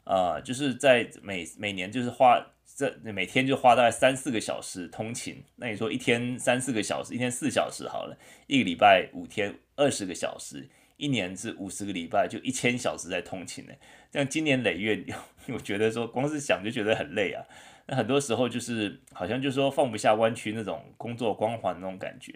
[0.04, 2.44] 呃，就是在每每年就是花
[2.76, 5.44] 这每天就花大概三四个小时通勤。
[5.56, 13.72] 那你说一天三四个小时，一天四小时好了，一个礼拜五天二十个小时，一年是五十个礼拜，就一千小时在通勤呢。
[14.10, 15.04] 这样经年累月，
[15.52, 17.44] 我觉得说光是想就觉得很累啊。
[17.86, 22.32] 那很多时候就是好像就是说放不下弯曲那种工作光环那种感觉。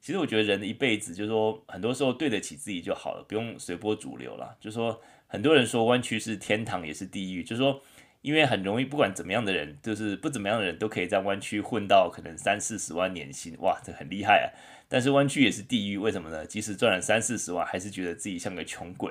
[0.00, 4.56] 其实我觉得人的一辈子就是说很多时候对得起自己就好了，不用随波逐流了。
[4.58, 7.80] 就是说很多人说弯曲是天堂也是地狱，就是说
[8.22, 14.48] 因为很容易不管怎么样的人，就是不怎么样的人都可以在弯曲混到可能三四十万年薪，哇，这很厉害啊。
[14.92, 16.44] 但是湾区也是地狱，为什么呢？
[16.44, 19.10] 即使赚了三四十万，还是觉得自己像个穷鬼。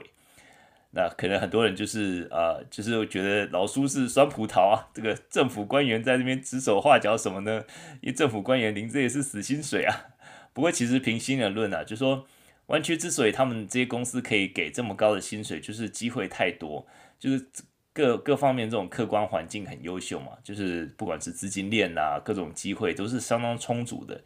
[0.91, 7.63] 那可能很多人就是呃，就是觉得老苏是酸葡萄啊，这个政府官员在那边指手画脚什么呢？
[8.01, 10.05] 因为政府官员领这也是死薪水啊。
[10.53, 12.27] 不过其实平心而论啊，就说
[12.67, 16.86] 湾区之所以他们这些公司可以给这么高的薪水，就是机会太多，
[17.17, 17.43] 就是
[17.91, 24.21] 各各方面这种客观环境很优秀嘛，就是不管是资金链啊，各种机会都是相当充足的。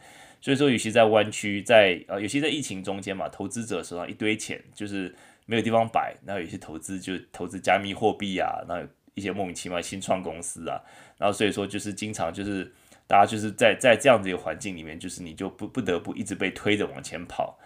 [0.46, 5.16] 所以说，尤其在湾区，在呃，尤其在疫情中间嘛，投资者手上一堆钱，就是。
[5.48, 8.84] 没有地方摆，然后有些投资就投资加密货币啊，然后
[9.14, 10.82] 一些莫名其妙新创公司啊，
[11.20, 12.74] 然后所以说就是经常就是
[13.06, 17.60] 大家就是在在这样子一个环境里面，就是你就不不得不一直被推着往前跑。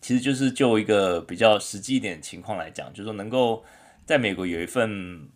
[0.00, 3.62] 其实就是就一个比较实际一点情况来讲，就是说能够
[4.06, 5.28] 在美国有一份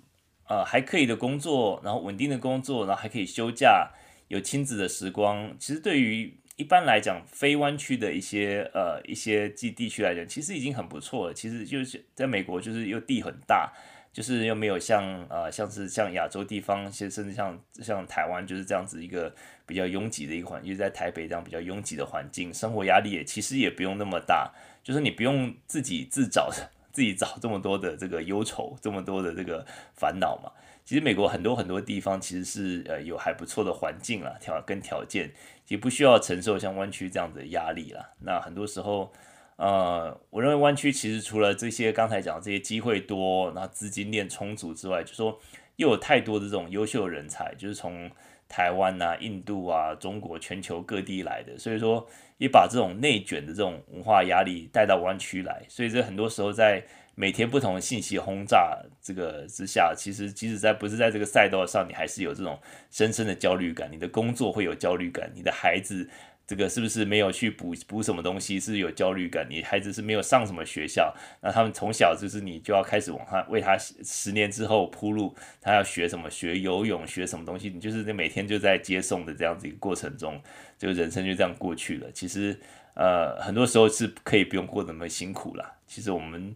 [0.48, 3.90] 呃还可以的工作，然后稳定的工作，然后还可以休假，
[4.28, 6.34] 有亲子的时光，其实对于。
[6.58, 11.34] 一般来讲，非湾区的一些呃一些地地区来讲，其实已经很不错了。
[11.34, 13.70] 其实就是在美国，就是又地很大，
[14.10, 19.30] 就是又没有像呃像是像亚洲地方，甚至像像台湾就是这样子一个
[19.66, 24.50] 比较拥挤的一个环境，就是在台北这样比较拥挤的环境，生活压力也其实也不用那么大，
[24.82, 26.50] 就是你不用自己自找
[26.90, 29.62] 自己找这么多的这个忧愁，这么多的这个
[29.94, 30.50] 烦恼嘛。
[30.86, 35.32] 其实美国很多很多地方其实是呃有还不错的环境啦，条跟条件，
[35.66, 38.10] 也不需要承受像湾区这样的压力啦。
[38.20, 39.12] 那很多时候，
[39.56, 45.36] 呃，我认为湾区其实除了这些刚才讲的这些机会多，那资金链充足之外，就说
[45.74, 48.08] 又有太多的这种优秀人才，就是从
[48.48, 52.08] 台湾啊、印度啊、中国、全球各地来的，所以说
[52.38, 56.86] 也把这种内卷的这种文化压力带到湾区来，所以这很多时候在。
[57.18, 62.60] 每天不同的信息轰炸这个之下，其实即使在不是在这个赛道上，你还是有这种
[62.90, 63.90] 深深的焦虑感。
[63.90, 66.08] 你的工作会有焦虑感，你的孩子
[66.46, 69.46] 这个是不是没有去补补什么东西，是有焦虑感？
[69.48, 71.10] 你孩子是没有上什么学校，
[71.40, 76.30] 那他们从小就是你就要开始往他为他十年之后铺路，他要学什么？
[76.30, 77.70] 学游泳，学什么东西？
[77.70, 80.38] 你就是你每天就在接送的这样子一个过程中，
[80.78, 82.12] 这个人生就这样过去了。
[82.12, 82.60] 其实，
[82.94, 85.72] 呃，很多时候是可以不用过那么辛苦啦。
[85.86, 86.54] 其实我们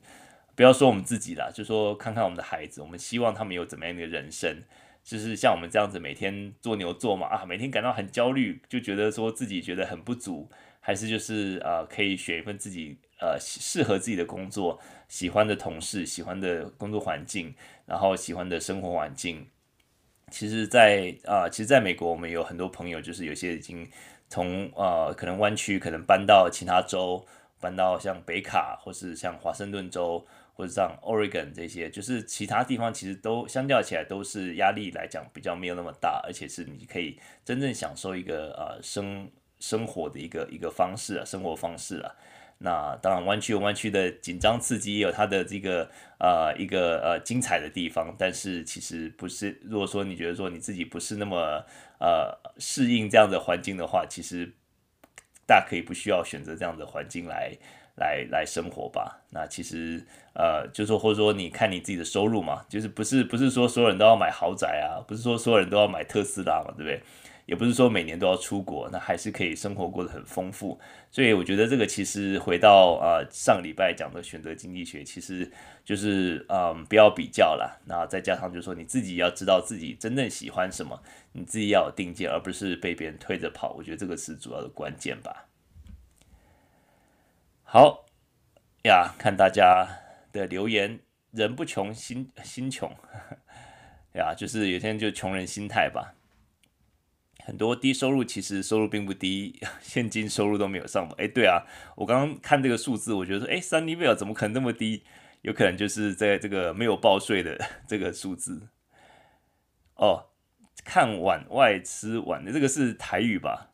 [0.60, 4.62] 不要说我们自己啦，就说看看我们的孩子，我们希望他们有怎么样的人生。
[5.02, 17.54] 就是像我们这样子每天做牛做马啊，每天感到很焦虑，就觉得说自己觉得很不足，还是就是呃可以选一份自己呃适合自己的工作，喜欢的同事，喜欢的工作环境，
[17.86, 19.46] 然后喜欢的生活环境。
[20.30, 23.90] 其实在，在啊，其实在美国，我们有很多朋友，就是有些已经
[24.28, 27.26] 从呃可能湾区，可能搬到其他州，
[27.58, 30.22] 搬到像北卡或是像华盛顿州。
[30.60, 39.26] 或者像 Oregon 这些，就是其他地方，其实都相较起来都是压力来讲比较没有那么大，而且是你可以真正享受一个呃生
[39.58, 42.14] 生活的一个一个方式啊，生活方式啊。
[42.58, 48.14] 那当然，湾区有湾区的紧张刺激，也有它的这个呃一个呃精彩的地方。
[48.18, 51.64] 但是其实不是，如果说你觉得说你自己不是那么
[51.98, 54.52] 呃适应这样的环境的话，其实
[55.46, 57.56] 大可以不需要选择这样的环境来。
[58.00, 59.20] 来来生活吧。
[59.30, 67.00] 那其实呃，就是说或者说你看你自己的收入嘛，就是不是不是说所有人都要买豪宅啊，不是说所有人都要买特斯拉嘛，对不对？
[67.46, 70.78] 也不是说每年都要出国，那还是可以生活过得很丰富。
[71.10, 75.50] 所以我觉得这个其实回到呃上礼拜讲的选择经济学，其实
[75.84, 77.76] 就是嗯不要比较啦。
[77.86, 83.72] 那再加上就是说你自己要知道自己真正喜欢什么，你自己要有定见，而不是被别人推着跑。
[83.72, 85.46] 我觉得这个是主要的关键吧。
[87.72, 88.06] 好
[88.82, 89.86] 呀，看大家
[90.32, 90.98] 的留言，
[91.30, 92.92] 人不穷，心心穷
[94.14, 96.16] 呀，就是有些人就穷人心态吧。
[97.44, 101.14] 很多低收入其实收入并不低， 现金收入都没有上榜。
[101.16, 101.62] 哎，对啊，
[101.94, 105.04] 我刚刚看这个数字，我觉得说，哎，Sunnyvale 怎么可能那么低？
[105.42, 107.56] 有可能就是在这个没有报税的
[107.86, 108.66] 这个数字。
[109.94, 110.30] 哦，
[110.84, 113.70] 看碗外吃碗的这个是台语吧？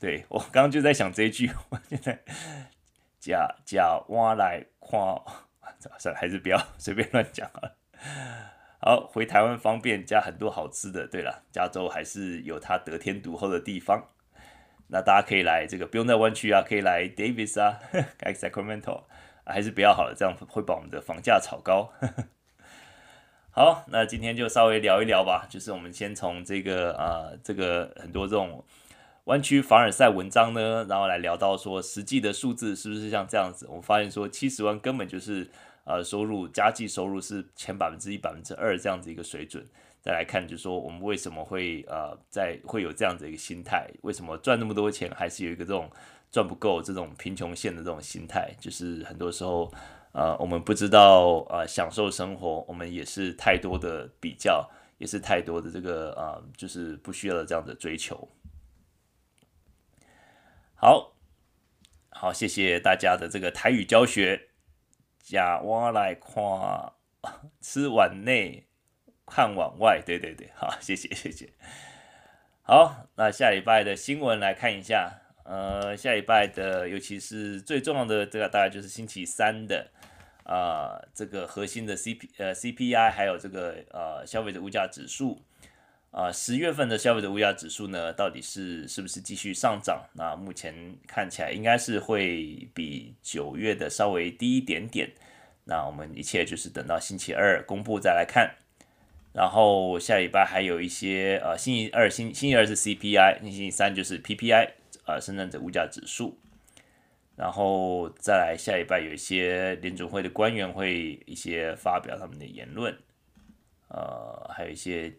[0.00, 2.24] 对，我刚刚就在想这一句，我现在。
[3.20, 5.22] 假假挖来夸，
[5.98, 7.76] 算了，还是不要随便乱讲了。
[8.80, 11.06] 好，回台湾方便，加很多好吃的。
[11.06, 14.08] 对了，加州还是有它得天独厚的地方。
[14.88, 17.78] 那大家可以来这个，不用在湾区啊，可以来 Davis 啊，
[18.24, 19.02] 来 Sacramento，
[19.44, 21.92] 还是比较好的，这样会把我们的房价炒高。
[23.52, 28.64] 好，那今天就稍微聊一聊吧，就是我们先从这个啊、呃，这个很多这种。
[29.24, 33.66] 弯曲凡尔赛文章呢，然后来聊到说实际的数字是不是像这样子？
[33.68, 35.48] 我们发现说七十万根本就是
[35.84, 39.64] 呃收入加计收入是前百分之一百分之二这样子一个水准。
[40.00, 43.86] 再来看就是说我们为什么会呃在会有这样子一个心态？
[44.00, 45.90] 为什么赚那么多钱还是有一个这种
[46.30, 48.50] 赚不够这种贫穷线的这种心态？
[48.58, 49.70] 就是很多时候
[50.12, 58.26] 呃我们不知道呃享受生活，我们也是太多的比较，也是太多的这个呃就是不需要的这样的追求。
[60.82, 61.14] 好
[62.08, 64.48] 好，谢谢大家的这个台语教学。
[65.18, 66.94] 假挖来看，
[67.60, 68.66] 吃碗内
[69.26, 71.52] 看碗外，对对对，好，谢谢谢谢。
[72.62, 75.20] 好，那下礼拜的新闻来看一下。
[75.44, 79.90] 呃，下礼拜的，尤其是最重要的这个，大概就是星期三的
[80.44, 85.44] 啊、这个核心的 C P 呃 C P I，还有这个呃消费者物价指数。
[86.10, 90.04] 啊，十月份的消费者物价指数呢，到底是是不是继续上涨？
[90.14, 90.74] 那目前
[91.06, 95.08] 看起来应该是会比九月的稍微低一点点。
[95.66, 98.56] 那我们一切就是等到星期二公布再来看。
[99.32, 104.70] 然后下礼拜还有一些呃，星期二星星期二是 CPI，星期三就是 PPI，
[105.06, 106.36] 呃，生产者物价指数。
[107.36, 112.92] 然后再来下礼拜有一些联准会的官员会一些发表他们的言论，
[113.86, 115.14] 呃，还有一些。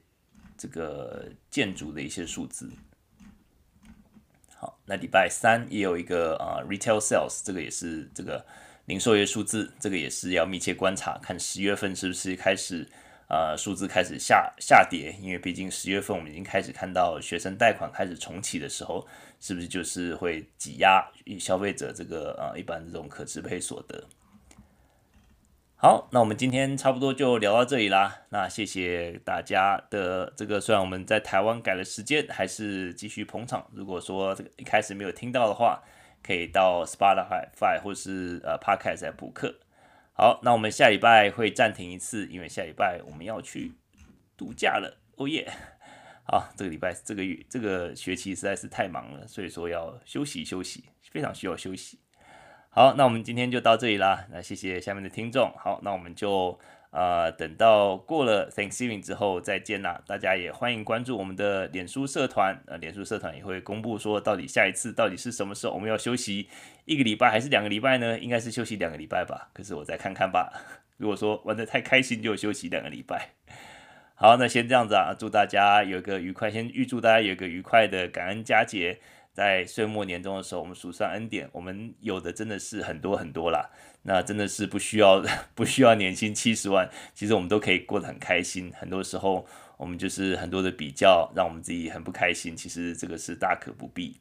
[0.62, 2.70] 这个建筑的一些数字，
[4.56, 8.46] 好，那礼拜三也有一个啊、retail sales，这个也是这个
[8.86, 12.88] 零售业数字，这个也是要密切观察，看十月份是不是开始
[13.28, 19.08] 啊、数字开始下下跌，因为毕竟十月份我们已经开始看到学生贷款开始重启的时候，
[19.40, 21.04] 是不是就是会挤压
[21.40, 24.08] 消费者这个啊、一般这种可支配所得。
[25.84, 28.26] 好，那我们今天差不多就聊到这里啦。
[28.30, 33.68] 那谢谢大家的这个，虽然我们在台湾改了时间，还是继续捧场。
[33.74, 35.82] 如果说这个一开始没有听到的话，
[36.22, 39.56] 可以到 Spotify 或是呃 Podcast 来补课。
[40.14, 43.74] 好，那我们下礼拜会暂停一次，因为下礼拜我们要去
[44.38, 45.02] 度假了。
[45.16, 45.52] 哦耶！
[46.26, 51.98] 好，这个礼拜这个月这个学期实在是太忙了，所以说要休息休息，非常需要休息。
[52.74, 54.28] 好，那我们今天就到这里啦。
[54.32, 55.52] 那谢谢下面的听众。
[55.58, 56.58] 好，那我们就
[56.92, 60.02] 呃等到过了 Thanksgiving 之后再见啦。
[60.08, 66.48] 大家也欢迎关注我们的脸书社团，呃，脸书社团也会公布说到底下一次到底是什么时候，我们要休息
[66.86, 68.18] 一个礼拜还是两个礼拜呢？
[68.18, 69.50] 应该是休息两个礼拜吧。
[69.52, 70.54] 可是我再看看吧。
[70.96, 73.32] 如果说玩得太开心，就休息两个礼拜。
[74.16, 79.02] 好，那先这样子啊，祝大家有一个愉快，先预祝大家有一个愉快的感恩佳节。
[79.34, 83.70] 在岁末年终的时候，我们数算恩典，我们有的真的是很多很多啦。
[84.04, 85.24] 那真的是不需要
[85.56, 88.74] 不需要年薪七十万，其实我们都可以过得很开心。
[88.78, 89.46] 很多时候
[89.78, 92.56] 我们就是很多的比较，让我们自己很不开心。
[92.56, 94.18] 其实这个是大可不必。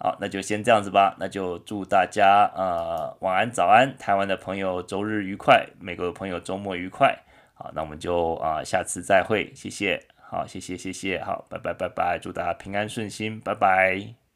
[0.00, 1.16] 好，那就先这样子吧。
[1.18, 7.18] 那就祝大家呃晚安早安，台湾的朋友周日愉快，美国的朋友周末愉快。
[7.54, 10.06] 好，那我们就啊、下次再会，谢谢。
[10.30, 14.27] 好，谢谢谢谢，好，拜拜拜拜，祝大家平安顺心，拜拜。